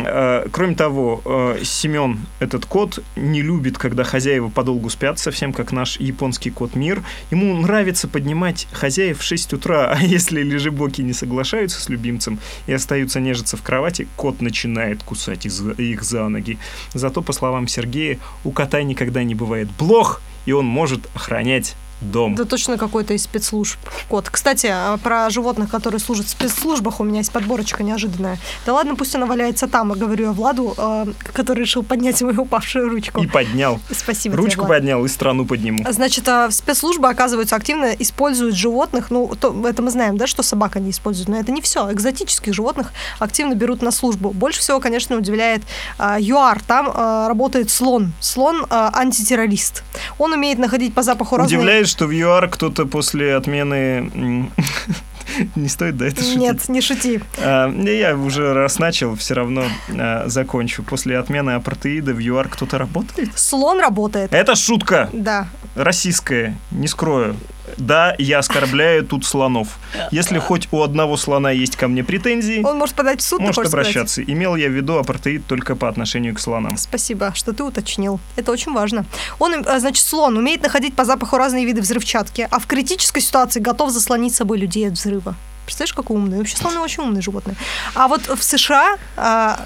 Э, 0.07 0.47
кроме 0.51 0.75
того, 0.75 1.21
э, 1.25 1.63
Семен, 1.63 2.19
этот 2.39 2.65
кот, 2.65 2.99
не 3.15 3.41
любит, 3.41 3.77
когда 3.77 4.03
хозяева 4.03 4.49
подолгу 4.49 4.89
спят, 4.89 5.19
совсем 5.19 5.51
как 5.51 5.71
наш 5.71 5.99
японский 5.99 6.51
кот 6.51 6.66
вот 6.67 6.75
мир. 6.75 7.03
Ему 7.31 7.55
нравится 7.57 8.07
поднимать 8.07 8.67
хозяев 8.71 9.19
в 9.19 9.23
6 9.23 9.53
утра, 9.53 9.91
а 9.97 10.01
если 10.01 10.43
лежебоки 10.43 11.01
не 11.01 11.13
соглашаются 11.13 11.81
с 11.81 11.89
любимцем 11.89 12.39
и 12.67 12.73
остаются 12.73 13.19
нежиться 13.19 13.57
в 13.57 13.63
кровати, 13.63 14.07
кот 14.15 14.41
начинает 14.41 15.03
кусать 15.03 15.45
их 15.45 16.03
за 16.03 16.27
ноги. 16.27 16.57
Зато, 16.93 17.21
по 17.21 17.33
словам 17.33 17.67
Сергея, 17.67 18.19
у 18.43 18.51
кота 18.51 18.83
никогда 18.83 19.23
не 19.23 19.35
бывает 19.35 19.69
блох, 19.79 20.21
и 20.45 20.51
он 20.51 20.65
может 20.65 21.07
охранять 21.15 21.75
дом. 22.01 22.35
Да 22.35 22.45
точно 22.45 22.77
какой-то 22.77 23.13
из 23.13 23.23
спецслужб 23.23 23.77
кот. 24.07 24.29
Кстати, 24.29 24.67
а 24.67 24.97
про 24.97 25.29
животных, 25.29 25.69
которые 25.69 25.99
служат 25.99 26.27
в 26.27 26.29
спецслужбах, 26.29 26.99
у 26.99 27.03
меня 27.03 27.19
есть 27.19 27.31
подборочка 27.31 27.83
неожиданная. 27.83 28.37
Да 28.65 28.73
ладно, 28.73 28.95
пусть 28.95 29.15
она 29.15 29.25
валяется 29.25 29.67
там, 29.67 29.91
говорю 29.91 30.25
я 30.25 30.31
Владу, 30.31 30.73
э, 30.77 31.05
который 31.33 31.61
решил 31.61 31.83
поднять 31.83 32.21
мою 32.21 32.43
упавшую 32.43 32.89
ручку. 32.89 33.21
И 33.21 33.27
поднял. 33.27 33.79
Спасибо 33.91 34.37
Ручку 34.37 34.61
тебе, 34.61 34.67
поднял 34.67 35.03
и 35.05 35.07
страну 35.07 35.45
подниму. 35.45 35.85
Значит, 35.89 36.27
э, 36.27 36.49
спецслужбы, 36.51 37.09
оказывается, 37.09 37.55
активно 37.55 37.93
используют 37.97 38.55
животных, 38.55 39.09
ну, 39.09 39.33
то, 39.39 39.55
это 39.67 39.81
мы 39.81 39.91
знаем, 39.91 40.17
да, 40.17 40.27
что 40.27 40.43
собака 40.43 40.79
не 40.79 40.91
использует, 40.91 41.29
но 41.29 41.37
это 41.37 41.51
не 41.51 41.61
все. 41.61 41.91
Экзотических 41.91 42.53
животных 42.53 42.91
активно 43.19 43.53
берут 43.55 43.81
на 43.81 43.91
службу. 43.91 44.31
Больше 44.31 44.59
всего, 44.59 44.79
конечно, 44.79 45.17
удивляет 45.17 45.61
э, 45.99 46.17
ЮАР. 46.19 46.61
Там 46.63 46.89
э, 46.89 47.27
работает 47.27 47.69
слон. 47.69 48.13
Слон 48.19 48.65
э, 48.69 48.89
антитеррорист. 48.93 49.83
Он 50.17 50.33
умеет 50.33 50.59
находить 50.59 50.93
по 50.93 51.03
запаху 51.03 51.37
разные... 51.37 51.57
Что 51.87 52.05
в 52.05 52.11
ЮАР 52.11 52.49
кто-то 52.49 52.85
после 52.85 53.35
отмены 53.35 54.51
не 55.55 55.67
стоит, 55.67 55.97
да, 55.97 56.05
это 56.07 56.21
шутить? 56.21 56.37
Нет, 56.37 56.69
не 56.69 56.81
шути. 56.81 57.21
А, 57.37 57.69
я 57.69 58.15
уже 58.15 58.53
раз 58.53 58.79
начал, 58.79 59.15
все 59.15 59.33
равно 59.33 59.65
а, 59.89 60.23
закончу. 60.27 60.83
После 60.83 61.17
отмены 61.17 61.51
апартеида 61.51 62.13
в 62.13 62.19
ЮАР 62.19 62.49
кто-то 62.49 62.77
работает? 62.77 63.37
Слон 63.37 63.79
работает. 63.79 64.33
Это 64.33 64.55
шутка. 64.55 65.09
Да. 65.13 65.47
Российская, 65.75 66.57
не 66.71 66.87
скрою. 66.87 67.35
Да, 67.77 68.15
я 68.17 68.39
оскорбляю 68.39 69.05
тут 69.05 69.25
слонов. 69.25 69.77
Если 70.11 70.39
хоть 70.39 70.67
у 70.71 70.81
одного 70.81 71.17
слона 71.17 71.51
есть 71.51 71.75
ко 71.75 71.87
мне 71.87 72.03
претензии... 72.03 72.63
Он 72.63 72.77
может 72.77 72.95
подать 72.95 73.19
в 73.19 73.23
суд, 73.23 73.41
Может 73.41 73.65
обращаться. 73.65 74.21
Сказать? 74.21 74.29
Имел 74.29 74.55
я 74.55 74.69
в 74.69 74.71
виду 74.71 74.97
апартеид 74.97 75.45
только 75.45 75.75
по 75.75 75.89
отношению 75.89 76.33
к 76.33 76.39
слонам. 76.39 76.77
Спасибо, 76.77 77.33
что 77.35 77.53
ты 77.53 77.63
уточнил. 77.63 78.19
Это 78.35 78.51
очень 78.51 78.73
важно. 78.73 79.05
Он, 79.39 79.53
э, 79.53 79.79
значит, 79.79 80.05
слон 80.05 80.37
умеет 80.37 80.63
находить 80.63 80.95
по 80.95 81.03
запаху 81.03 81.37
разные 81.37 81.65
виды 81.65 81.81
взрывчатки, 81.81 82.47
а 82.49 82.59
в 82.59 82.67
критической 82.67 83.21
ситуации 83.21 83.59
готов 83.59 83.91
заслонить 83.91 84.33
собой 84.33 84.57
людей 84.59 84.87
от 84.87 84.93
взрыва. 84.93 85.16
over. 85.17 85.56
Представляешь, 85.67 85.93
какой 85.93 86.15
умный? 86.15 86.37
Вообще 86.37 86.55
слоны 86.55 86.79
очень 86.79 87.03
умные 87.03 87.21
животные. 87.21 87.57
А 87.93 88.07
вот 88.07 88.27
в 88.27 88.41
США 88.41 88.95
а, 89.17 89.59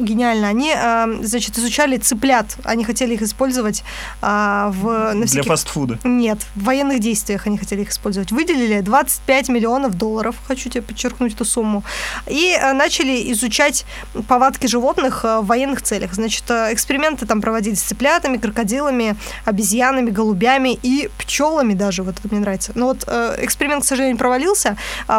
гениально, 0.00 0.48
они, 0.48 0.72
а, 0.72 1.06
значит, 1.22 1.56
изучали 1.56 1.96
цыплят. 1.96 2.56
Они 2.64 2.84
хотели 2.84 3.14
их 3.14 3.22
использовать 3.22 3.84
а, 4.20 4.70
в... 4.74 5.14
На 5.14 5.26
всяких... 5.26 5.44
Для 5.44 5.52
фастфуда? 5.52 5.98
Нет, 6.02 6.40
в 6.56 6.64
военных 6.64 6.98
действиях 6.98 7.46
они 7.46 7.56
хотели 7.56 7.82
их 7.82 7.90
использовать. 7.90 8.32
Выделили 8.32 8.80
25 8.80 9.48
миллионов 9.48 9.94
долларов, 9.94 10.34
хочу 10.46 10.70
тебе 10.70 10.82
подчеркнуть 10.82 11.34
эту 11.34 11.44
сумму, 11.44 11.84
и 12.26 12.54
а, 12.60 12.72
начали 12.72 13.30
изучать 13.32 13.84
повадки 14.26 14.66
животных 14.66 15.24
а, 15.24 15.40
в 15.40 15.46
военных 15.46 15.82
целях. 15.82 16.14
Значит, 16.14 16.50
а, 16.50 16.72
эксперименты 16.72 17.26
там 17.26 17.40
проводились 17.40 17.78
с 17.78 17.84
цыплятами, 17.84 18.38
крокодилами, 18.38 19.14
обезьянами, 19.44 20.10
голубями 20.10 20.78
и 20.82 21.08
пчелами 21.18 21.74
даже. 21.74 22.02
Вот 22.02 22.18
это 22.18 22.28
мне 22.28 22.40
нравится. 22.40 22.72
Но 22.74 22.86
вот 22.86 23.04
а, 23.06 23.36
эксперимент, 23.38 23.84
к 23.84 23.86
сожалению, 23.86 24.18
провалился. 24.18 24.76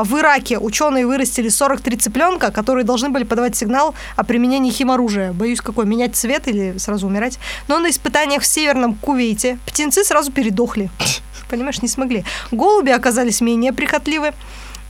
В 0.10 0.18
Ираке 0.18 0.58
ученые 0.58 1.06
вырастили 1.06 1.50
43 1.50 1.98
цыпленка, 1.98 2.52
которые 2.52 2.84
должны 2.84 3.10
были 3.10 3.24
подавать 3.24 3.56
сигнал 3.56 3.94
о 4.16 4.24
применении 4.24 4.72
химоружия. 4.72 5.34
Боюсь, 5.34 5.62
какой, 5.62 5.86
менять 5.86 6.16
цвет 6.16 6.48
или 6.48 6.78
сразу 6.78 7.06
умирать. 7.08 7.38
Но 7.68 7.78
на 7.80 7.90
испытаниях 7.92 8.42
в 8.42 8.46
Северном 8.46 8.96
Кувейте 8.96 9.60
птенцы 9.68 10.04
сразу 10.04 10.32
передохли. 10.32 10.90
Понимаешь, 11.50 11.82
не 11.82 11.88
смогли. 11.88 12.26
Голуби 12.52 12.90
оказались 12.90 13.40
менее 13.42 13.72
прихотливы. 13.72 14.34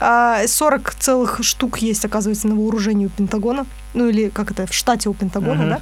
а, 0.00 0.46
целых 0.98 1.40
штук 1.42 1.78
есть, 1.78 2.06
оказывается, 2.06 2.48
на 2.48 2.54
вооружении 2.54 3.04
у 3.04 3.10
Пентагона. 3.10 3.66
Ну 3.92 4.08
или 4.08 4.30
как 4.30 4.50
это, 4.50 4.66
в 4.66 4.72
штате 4.72 5.10
у 5.10 5.14
Пентагона, 5.14 5.62
uh-huh. 5.62 5.68
да? 5.68 5.80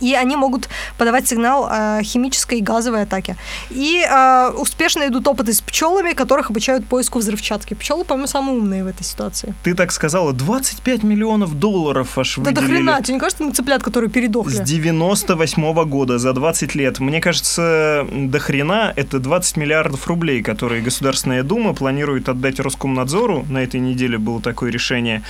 И 0.00 0.14
они 0.14 0.36
могут 0.36 0.68
подавать 0.98 1.28
сигнал 1.28 1.68
э, 1.70 2.00
химической 2.02 2.58
и 2.58 2.62
газовой 2.62 3.02
атаке. 3.02 3.36
И 3.70 4.04
э, 4.08 4.50
успешно 4.56 5.06
идут 5.06 5.26
опыты 5.28 5.52
с 5.52 5.60
пчелами, 5.60 6.12
которых 6.12 6.50
обучают 6.50 6.86
поиску 6.86 7.18
взрывчатки. 7.18 7.74
Пчелы, 7.74 8.04
по-моему, 8.04 8.26
самые 8.26 8.58
умные 8.58 8.84
в 8.84 8.86
этой 8.86 9.04
ситуации. 9.04 9.54
Ты 9.62 9.74
так 9.74 9.92
сказала, 9.92 10.32
25 10.32 11.02
миллионов 11.02 11.58
долларов 11.58 12.18
аж 12.18 12.36
Да 12.38 12.50
до 12.50 12.62
хрена, 12.62 13.00
тебе 13.02 13.14
не 13.14 13.20
кажется, 13.20 13.44
мы 13.44 13.52
цыплят, 13.52 13.82
которые 13.82 14.10
передохли? 14.10 14.54
С 14.54 14.60
98 14.60 15.62
-го 15.62 15.84
года, 15.84 16.18
за 16.18 16.32
20 16.32 16.74
лет. 16.74 17.00
Мне 17.00 17.20
кажется, 17.20 18.06
до 18.12 18.38
хрена 18.38 18.92
это 18.96 19.18
20 19.18 19.56
миллиардов 19.56 20.06
рублей, 20.06 20.42
которые 20.42 20.82
Государственная 20.82 21.42
Дума 21.42 21.74
планирует 21.74 22.28
отдать 22.28 22.60
Роскомнадзору. 22.60 23.44
На 23.48 23.58
этой 23.62 23.80
неделе 23.80 24.18
было 24.18 24.40
такое 24.40 24.70
решение 24.70 25.22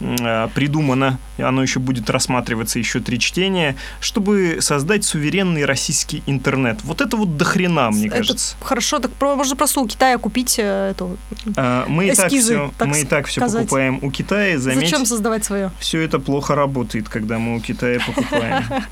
э, 0.00 0.48
придумано, 0.54 1.18
оно 1.38 1.62
еще 1.62 1.80
будет 1.80 2.10
рассматриваться 2.10 2.78
еще 2.78 3.00
три 3.00 3.18
чтения, 3.18 3.76
чтобы 4.14 4.58
создать 4.60 5.04
суверенный 5.04 5.64
российский 5.64 6.22
интернет. 6.26 6.78
Вот 6.84 7.00
это 7.00 7.16
вот 7.16 7.36
дохрена, 7.36 7.90
мне 7.90 8.06
Это 8.06 8.18
кажется. 8.18 8.54
Хорошо, 8.60 9.00
так 9.00 9.10
про- 9.10 9.34
можно 9.34 9.56
просто 9.56 9.80
у 9.80 9.88
Китая 9.88 10.18
купить 10.18 10.54
э, 10.56 10.92
эту. 10.92 11.16
А, 11.56 11.84
Мы 11.88 12.06
и 12.06 12.12
так 12.14 12.28
Эскизы, 12.28 12.54
все, 12.54 12.72
так 12.78 12.86
мы 12.86 13.00
и 13.00 13.04
так 13.04 13.26
все 13.26 13.40
сказать. 13.40 13.62
покупаем 13.64 13.98
у 14.02 14.12
Китая. 14.12 14.56
Заметь, 14.60 14.88
Зачем 14.88 15.04
создавать 15.04 15.44
свое? 15.44 15.72
все 15.80 16.00
это 16.00 16.20
плохо 16.20 16.54
работает, 16.54 17.08
когда 17.08 17.40
мы 17.40 17.56
у 17.56 17.60
Китая 17.60 17.98
покупаем. 18.06 18.62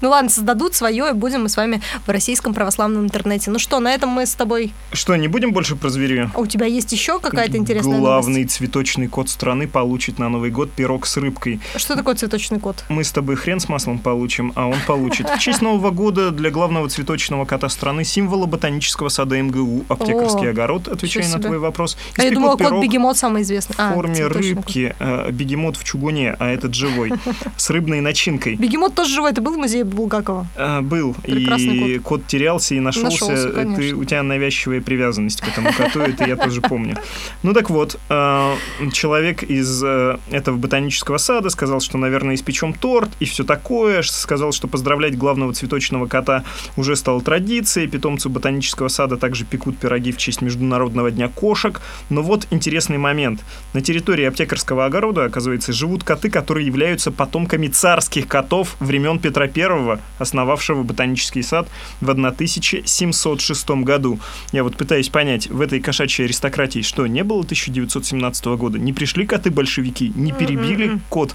Ну 0.00 0.08
ладно, 0.08 0.30
создадут 0.30 0.74
свое, 0.74 1.10
и 1.10 1.12
будем 1.12 1.42
мы 1.42 1.48
с 1.50 1.56
вами 1.56 1.82
в 2.06 2.08
российском 2.08 2.54
православном 2.54 3.04
интернете. 3.04 3.50
Ну 3.50 3.58
что, 3.58 3.80
на 3.80 3.92
этом 3.92 4.08
мы 4.08 4.24
с 4.24 4.34
тобой. 4.34 4.72
Что, 4.92 5.14
не 5.16 5.28
будем 5.28 5.52
больше 5.52 5.76
про 5.76 5.90
зверю? 5.90 6.30
А 6.34 6.40
у 6.40 6.46
тебя 6.46 6.64
есть 6.64 6.90
еще 6.92 7.20
какая-то 7.20 7.58
интересная 7.58 7.98
Главный 7.98 8.44
цветочный 8.44 9.08
кот 9.08 9.28
страны 9.28 9.68
получит 9.68 10.18
на 10.18 10.30
Новый 10.30 10.50
год 10.50 10.70
пирог 10.72 11.06
с 11.06 11.16
рыбкой. 11.18 11.60
Что 11.76 11.96
такое 11.96 12.14
цветочный 12.14 12.60
кот? 12.60 12.84
Мы 12.88 13.04
с 13.04 13.12
тобой 13.12 13.36
хрен 13.36 13.60
с 13.60 13.68
маслом 13.68 13.98
получим, 13.98 14.52
а 14.60 14.66
он 14.66 14.76
получит. 14.86 15.28
В 15.28 15.38
честь 15.38 15.62
Нового 15.62 15.90
года 15.90 16.30
для 16.30 16.50
главного 16.50 16.88
цветочного 16.88 17.44
кота 17.44 17.68
страны 17.68 18.04
символа 18.04 18.46
ботанического 18.46 19.08
сада 19.08 19.40
МГУ 19.40 19.84
аптекарский 19.88 20.48
О, 20.48 20.50
огород, 20.50 20.88
отвечая 20.88 21.24
на 21.24 21.30
себе. 21.30 21.42
твой 21.42 21.58
вопрос. 21.58 21.96
А 22.18 22.22
я 22.22 22.30
думала, 22.30 22.56
кот-бегемот 22.56 23.16
самый 23.16 23.42
известный. 23.42 23.74
в 23.76 23.80
А, 23.80 23.94
форме 23.94 24.14
цветочный 24.14 24.54
кот. 24.54 24.64
рыбки, 24.66 24.94
э, 24.98 25.30
бегемот 25.30 25.76
в 25.76 25.84
чугуне, 25.84 26.36
а 26.38 26.50
этот 26.50 26.74
живой, 26.74 27.12
с 27.56 27.70
рыбной 27.70 28.00
начинкой. 28.00 28.56
Бегемот 28.56 28.94
тоже 28.94 29.14
живой. 29.14 29.32
Ты 29.32 29.40
был 29.40 29.54
в 29.54 29.58
музее 29.58 29.84
Булгакова? 29.84 30.46
А, 30.56 30.82
был. 30.82 31.14
Прекрасный 31.22 31.94
и 31.94 31.98
кот. 31.98 32.26
терялся 32.26 32.74
и 32.74 32.80
нашелся. 32.80 33.10
Нашелся, 33.30 33.48
Ты, 33.48 33.54
конечно. 33.54 33.98
у 33.98 34.04
тебя 34.04 34.22
навязчивая 34.22 34.80
привязанность 34.80 35.40
к 35.40 35.48
этому 35.48 35.72
коту, 35.72 36.00
это 36.00 36.24
я 36.26 36.36
тоже 36.36 36.60
помню. 36.60 36.96
Ну 37.42 37.52
так 37.54 37.70
вот, 37.70 37.98
а, 38.08 38.56
человек 38.92 39.42
из 39.42 39.82
э, 39.82 40.18
этого 40.30 40.56
ботанического 40.56 41.16
сада 41.18 41.48
сказал, 41.50 41.80
что, 41.80 41.96
наверное, 41.98 42.34
испечем 42.34 42.72
торт 42.74 43.10
и 43.20 43.24
все 43.24 43.44
такое. 43.44 44.02
Сказал, 44.02 44.49
что 44.52 44.68
поздравлять 44.68 45.16
главного 45.16 45.52
цветочного 45.52 46.06
кота 46.06 46.44
уже 46.76 46.96
стало 46.96 47.20
традицией. 47.20 47.88
Питомцы 47.88 48.28
ботанического 48.28 48.88
сада 48.88 49.16
также 49.16 49.44
пекут 49.44 49.78
пироги 49.78 50.12
в 50.12 50.16
честь 50.16 50.42
Международного 50.42 51.10
дня 51.10 51.28
кошек. 51.28 51.80
Но 52.08 52.22
вот 52.22 52.46
интересный 52.50 52.98
момент. 52.98 53.44
На 53.72 53.80
территории 53.80 54.24
аптекарского 54.24 54.86
огорода, 54.86 55.24
оказывается, 55.24 55.72
живут 55.72 56.04
коты, 56.04 56.30
которые 56.30 56.66
являются 56.66 57.10
потомками 57.10 57.68
царских 57.68 58.26
котов 58.26 58.76
времен 58.80 59.18
Петра 59.18 59.46
I, 59.46 59.98
основавшего 60.18 60.82
ботанический 60.82 61.42
сад 61.42 61.68
в 62.00 62.10
1706 62.10 63.70
году. 63.70 64.18
Я 64.52 64.62
вот 64.64 64.76
пытаюсь 64.76 65.08
понять, 65.08 65.48
в 65.48 65.60
этой 65.60 65.80
кошачьей 65.80 66.26
аристократии 66.26 66.80
что, 66.82 67.06
не 67.06 67.24
было 67.24 67.42
1917 67.42 68.44
года? 68.46 68.78
Не 68.78 68.92
пришли 68.92 69.26
коты-большевики? 69.26 70.12
Не 70.14 70.32
перебили 70.32 70.98
кот, 71.08 71.34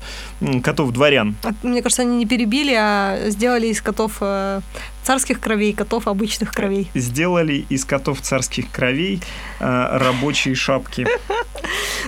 котов-дворян? 0.63 1.35
Мне 1.63 1.81
кажется, 1.81 2.01
они 2.01 2.17
не 2.17 2.25
перебили, 2.25 2.73
а 2.73 3.04
сделали 3.29 3.67
из 3.67 3.81
котов 3.81 4.17
э, 4.21 4.61
царских 5.03 5.39
кровей, 5.39 5.73
котов 5.73 6.07
обычных 6.07 6.53
кровей. 6.53 6.89
Сделали 6.93 7.65
из 7.69 7.85
котов 7.85 8.21
царских 8.21 8.71
кровей 8.71 9.21
э, 9.59 9.97
рабочие 9.97 10.55
шапки. 10.55 11.07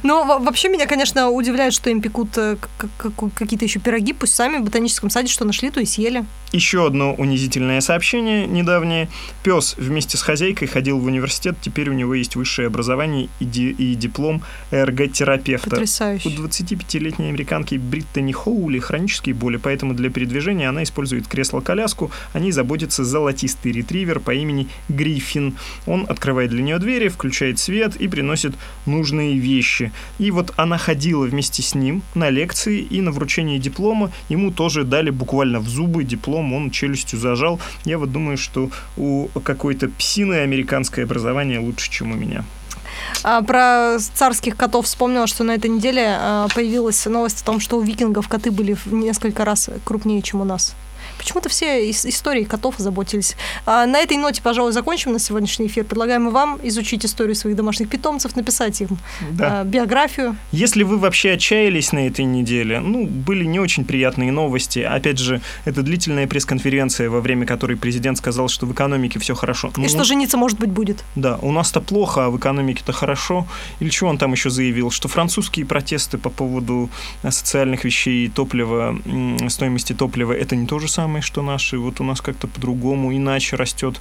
Но 0.04 0.24
во- 0.24 0.40
вообще 0.40 0.70
меня, 0.70 0.86
конечно, 0.88 1.30
удивляет, 1.30 1.74
что 1.74 1.90
им 1.90 2.02
пекут 2.02 2.38
э, 2.38 2.58
какие-то 3.36 3.66
еще 3.66 3.80
пироги, 3.80 4.14
пусть 4.14 4.34
сами 4.36 4.58
в 4.58 4.64
ботаническом 4.64 5.10
саде 5.10 5.28
что 5.28 5.46
нашли, 5.46 5.70
то 5.70 5.80
и 5.80 5.86
съели. 5.86 6.26
Еще 6.54 6.86
одно 6.88 7.14
унизительное 7.14 7.82
сообщение 7.82 8.48
недавнее. 8.48 9.10
Пес 9.44 9.76
вместе 9.78 10.18
с 10.18 10.22
хозяйкой 10.22 10.68
ходил 10.68 10.98
в 11.00 11.06
университет, 11.06 11.58
теперь 11.62 11.90
у 11.90 11.94
него 11.94 12.14
есть 12.14 12.36
высшее 12.36 12.68
образование 12.68 13.28
и, 13.40 13.46
ди- 13.46 13.72
и 13.72 13.96
диплом 13.96 14.42
РГ-терапевта. 14.72 15.68
У 15.68 15.72
Потрясающе. 15.72 16.30
25-летней 16.30 17.30
американки 17.30 17.76
Бриттани 17.76 18.32
Хоули 18.32 18.80
хронические 18.80 19.36
боли, 19.36 19.58
поэтому 19.58 19.94
для 19.94 20.10
передвижения 20.10 20.70
она 20.70 20.84
использует 20.84 21.28
кресло-коляску. 21.28 22.12
О 22.34 22.40
ней 22.40 22.52
заботится 22.52 23.04
золотистый 23.04 23.72
ретривер 23.72 24.20
по 24.20 24.34
имени 24.34 24.68
Гриффин. 24.90 25.56
Он 25.86 26.06
открывает 26.08 26.52
для 26.52 26.64
нее 26.64 26.80
двери, 26.80 27.10
включает 27.10 27.60
свет 27.60 27.96
и 27.98 28.08
приносит 28.08 28.54
нужные 28.86 29.38
вещи. 29.38 29.87
И 30.20 30.32
вот 30.32 30.54
она 30.58 30.78
ходила 30.78 31.26
вместе 31.26 31.62
с 31.62 31.76
ним 31.76 32.02
на 32.16 32.30
лекции 32.30 32.80
и 32.80 33.02
на 33.02 33.12
вручение 33.12 33.60
диплома. 33.60 34.12
Ему 34.30 34.52
тоже 34.52 34.84
дали 34.84 35.10
буквально 35.10 35.60
в 35.60 35.68
зубы 35.68 36.04
диплом, 36.04 36.54
он 36.54 36.72
челюстью 36.72 37.20
зажал. 37.20 37.60
Я 37.86 37.98
вот 37.98 38.12
думаю, 38.12 38.38
что 38.38 38.70
у 38.98 39.28
какой-то 39.44 39.90
псины 39.90 40.36
американское 40.36 41.06
образование 41.06 41.60
лучше, 41.60 41.90
чем 41.92 42.12
у 42.12 42.16
меня. 42.16 42.44
А 43.24 43.42
про 43.42 43.98
царских 44.00 44.56
котов 44.56 44.86
вспомнила, 44.86 45.28
что 45.28 45.44
на 45.44 45.52
этой 45.52 45.70
неделе 45.70 46.18
а, 46.20 46.48
появилась 46.54 47.06
новость 47.06 47.42
о 47.42 47.46
том, 47.46 47.60
что 47.60 47.78
у 47.78 47.82
викингов 47.82 48.28
коты 48.28 48.52
были 48.52 48.74
в 48.74 48.88
несколько 48.88 49.46
раз 49.46 49.70
крупнее, 49.84 50.22
чем 50.22 50.42
у 50.42 50.46
нас. 50.46 50.76
Почему-то 51.18 51.50
все 51.50 51.90
ис- 51.90 52.08
истории 52.08 52.44
котов 52.44 52.76
заботились. 52.78 53.36
А 53.66 53.86
на 53.86 54.00
этой 54.00 54.18
ноте, 54.18 54.42
пожалуй, 54.42 54.72
закончим 54.72 55.14
на 55.14 55.20
сегодняшний 55.20 55.68
эфир. 55.68 55.84
Предлагаем 55.86 56.28
и 56.28 56.32
вам 56.32 56.60
изучить 56.64 57.06
историю 57.06 57.36
своих 57.36 57.56
домашних 57.56 57.90
питомцев, 57.90 58.36
написать 58.36 58.82
им 58.82 58.98
Да. 59.32 59.62
а, 59.62 59.64
биографию. 59.64 60.36
Если 60.52 60.84
вы 60.84 60.98
вообще 60.98 61.32
отчаялись 61.34 61.92
на 61.92 62.08
этой 62.08 62.26
неделе, 62.26 62.80
ну, 62.80 63.06
были 63.06 63.46
не 63.46 63.60
очень 63.60 63.86
приятные 63.86 64.32
новости. 64.32 64.80
Опять 64.80 65.18
же, 65.20 65.42
это 65.66 65.82
длительная 65.82 66.28
пресс-конференция, 66.28 67.10
во 67.10 67.22
время 67.22 67.46
которой 67.46 67.78
президент 67.78 68.18
сказал, 68.18 68.48
что 68.50 68.66
в 68.66 68.74
экономике 68.74 69.20
все 69.20 69.34
хорошо. 69.36 69.72
И 69.78 69.82
Ну, 69.82 69.90
что 69.90 70.04
жениться, 70.04 70.38
может 70.38 70.60
быть, 70.60 70.70
будет. 70.70 71.04
Да, 71.16 71.38
у 71.42 71.52
нас-то 71.52 71.82
плохо, 71.82 72.26
а 72.26 72.30
в 72.30 72.38
экономике-то 72.38 72.92
хорошо. 72.94 73.48
Или 73.80 73.90
что 73.90 74.08
он 74.08 74.18
там 74.18 74.32
еще 74.34 74.50
заявил? 74.50 74.92
Что 74.92 75.08
французские 75.08 75.66
протесты 75.66 76.18
по 76.18 76.30
поводу 76.30 76.90
э, 77.24 77.32
социальных 77.32 77.84
вещей, 77.86 78.28
топлива, 78.30 78.96
стоимости 79.50 79.94
топлива, 79.94 80.34
это 80.34 80.56
не 80.56 80.66
то 80.68 80.80
же 80.80 80.88
самое, 80.88 81.07
что 81.22 81.42
наши. 81.42 81.78
Вот 81.78 82.00
у 82.02 82.04
нас 82.04 82.22
как-то 82.22 82.48
по-другому, 82.48 83.16
иначе 83.16 83.56
растет 83.56 84.00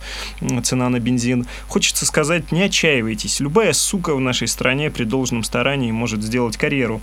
цена 0.62 0.88
на 0.88 1.00
бензин. 1.00 1.46
Хочется 1.68 2.06
сказать, 2.06 2.52
не 2.52 2.62
отчаивайтесь. 2.62 3.40
Любая 3.40 3.72
сука 3.72 4.14
в 4.14 4.20
нашей 4.20 4.48
стране 4.48 4.90
при 4.90 5.04
должном 5.04 5.44
старании 5.44 5.92
может 5.92 6.22
сделать 6.22 6.56
карьеру. 6.56 7.00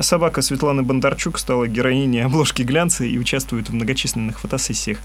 Собака 0.00 0.42
Светланы 0.42 0.82
Бондарчук 0.82 1.38
стала 1.38 1.68
героиней 1.68 2.24
обложки 2.24 2.62
глянца 2.62 3.04
и 3.04 3.16
участвует 3.16 3.68
в 3.68 3.74
многочисленных 3.74 4.40
фотосессиях. 4.40 4.98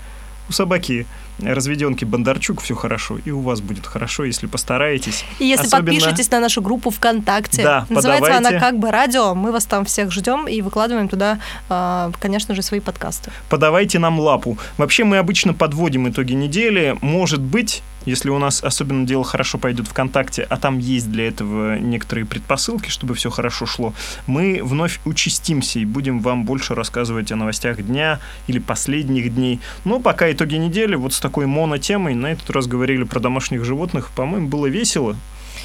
У 0.49 0.51
собаки 0.51 1.05
разведенки 1.41 2.05
Бондарчук 2.05 2.61
все 2.61 2.75
хорошо, 2.75 3.17
и 3.23 3.31
у 3.31 3.39
вас 3.41 3.61
будет 3.61 3.85
хорошо, 3.85 4.25
если 4.25 4.47
постараетесь. 4.47 5.23
И 5.39 5.45
если 5.45 5.67
Особенно- 5.67 5.91
подпишетесь 5.93 6.31
на 6.31 6.39
нашу 6.39 6.61
группу 6.61 6.89
ВКонтакте, 6.89 7.63
Да, 7.63 7.85
называется 7.89 8.31
она 8.31 8.49
подавайте. 8.49 8.59
как 8.59 8.79
бы 8.79 8.91
радио, 8.91 9.35
мы 9.35 9.51
вас 9.51 9.65
там 9.65 9.85
всех 9.85 10.11
ждем 10.11 10.47
и 10.47 10.61
выкладываем 10.61 11.07
туда, 11.07 11.39
а, 11.69 12.11
конечно 12.19 12.55
же, 12.55 12.61
свои 12.61 12.79
подкасты. 12.79 13.31
Подавайте 13.49 13.99
нам 13.99 14.19
лапу. 14.19 14.57
Вообще 14.77 15.03
мы 15.03 15.17
обычно 15.17 15.53
подводим 15.53 16.09
итоги 16.09 16.33
недели. 16.33 16.97
Может 17.01 17.41
быть, 17.41 17.83
если 18.09 18.29
у 18.29 18.39
нас 18.39 18.63
особенно 18.63 19.05
дело 19.05 19.23
хорошо 19.23 19.57
пойдет 19.57 19.87
ВКонтакте, 19.87 20.45
а 20.49 20.57
там 20.57 20.79
есть 20.79 21.11
для 21.11 21.27
этого 21.27 21.77
некоторые 21.77 22.25
предпосылки, 22.25 22.89
чтобы 22.89 23.13
все 23.15 23.29
хорошо 23.29 23.65
шло, 23.65 23.93
мы 24.27 24.61
вновь 24.63 24.99
участимся 25.05 25.79
и 25.79 25.85
будем 25.85 26.19
вам 26.19 26.45
больше 26.45 26.75
рассказывать 26.75 27.31
о 27.31 27.35
новостях 27.35 27.81
дня 27.81 28.19
или 28.47 28.59
последних 28.59 29.33
дней. 29.33 29.59
Но 29.85 29.99
пока 29.99 30.31
итоги 30.31 30.55
недели 30.55 30.95
вот 30.95 31.13
с 31.13 31.19
такой 31.19 31.45
монотемой. 31.45 32.15
На 32.15 32.27
этот 32.27 32.49
раз 32.49 32.67
говорили 32.67 33.03
про 33.03 33.19
домашних 33.19 33.63
животных. 33.63 34.11
По-моему, 34.15 34.47
было 34.47 34.65
весело. 34.67 35.15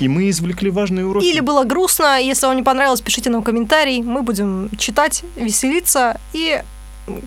И 0.01 0.09
мы 0.09 0.29
извлекли 0.29 0.71
важные 0.71 1.07
уроки. 1.07 1.25
Или 1.25 1.41
было 1.41 1.65
грустно, 1.65 2.21
если 2.21 2.47
вам 2.47 2.57
не 2.57 2.63
понравилось, 2.63 3.01
пишите 3.01 3.31
нам 3.31 3.43
комментарий, 3.43 4.03
мы 4.03 4.23
будем 4.23 4.69
читать, 4.77 5.23
веселиться 5.37 6.21
и, 6.33 6.63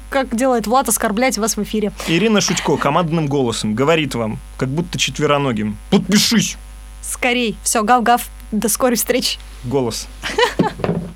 как 0.09 0.35
делает 0.35 0.67
Влад, 0.67 0.89
оскорблять 0.89 1.37
вас 1.37 1.57
в 1.57 1.63
эфире. 1.63 1.91
Ирина 2.07 2.41
Шутько 2.41 2.77
командным 2.77 3.27
голосом 3.27 3.75
говорит 3.75 4.15
вам, 4.15 4.39
как 4.57 4.69
будто 4.69 4.97
четвероногим. 4.97 5.77
Подпишись! 5.89 6.57
Скорей. 7.01 7.55
Все, 7.63 7.83
гав-гав. 7.83 8.27
До 8.51 8.69
скорой 8.69 8.95
встречи. 8.95 9.39
Голос. 9.63 10.07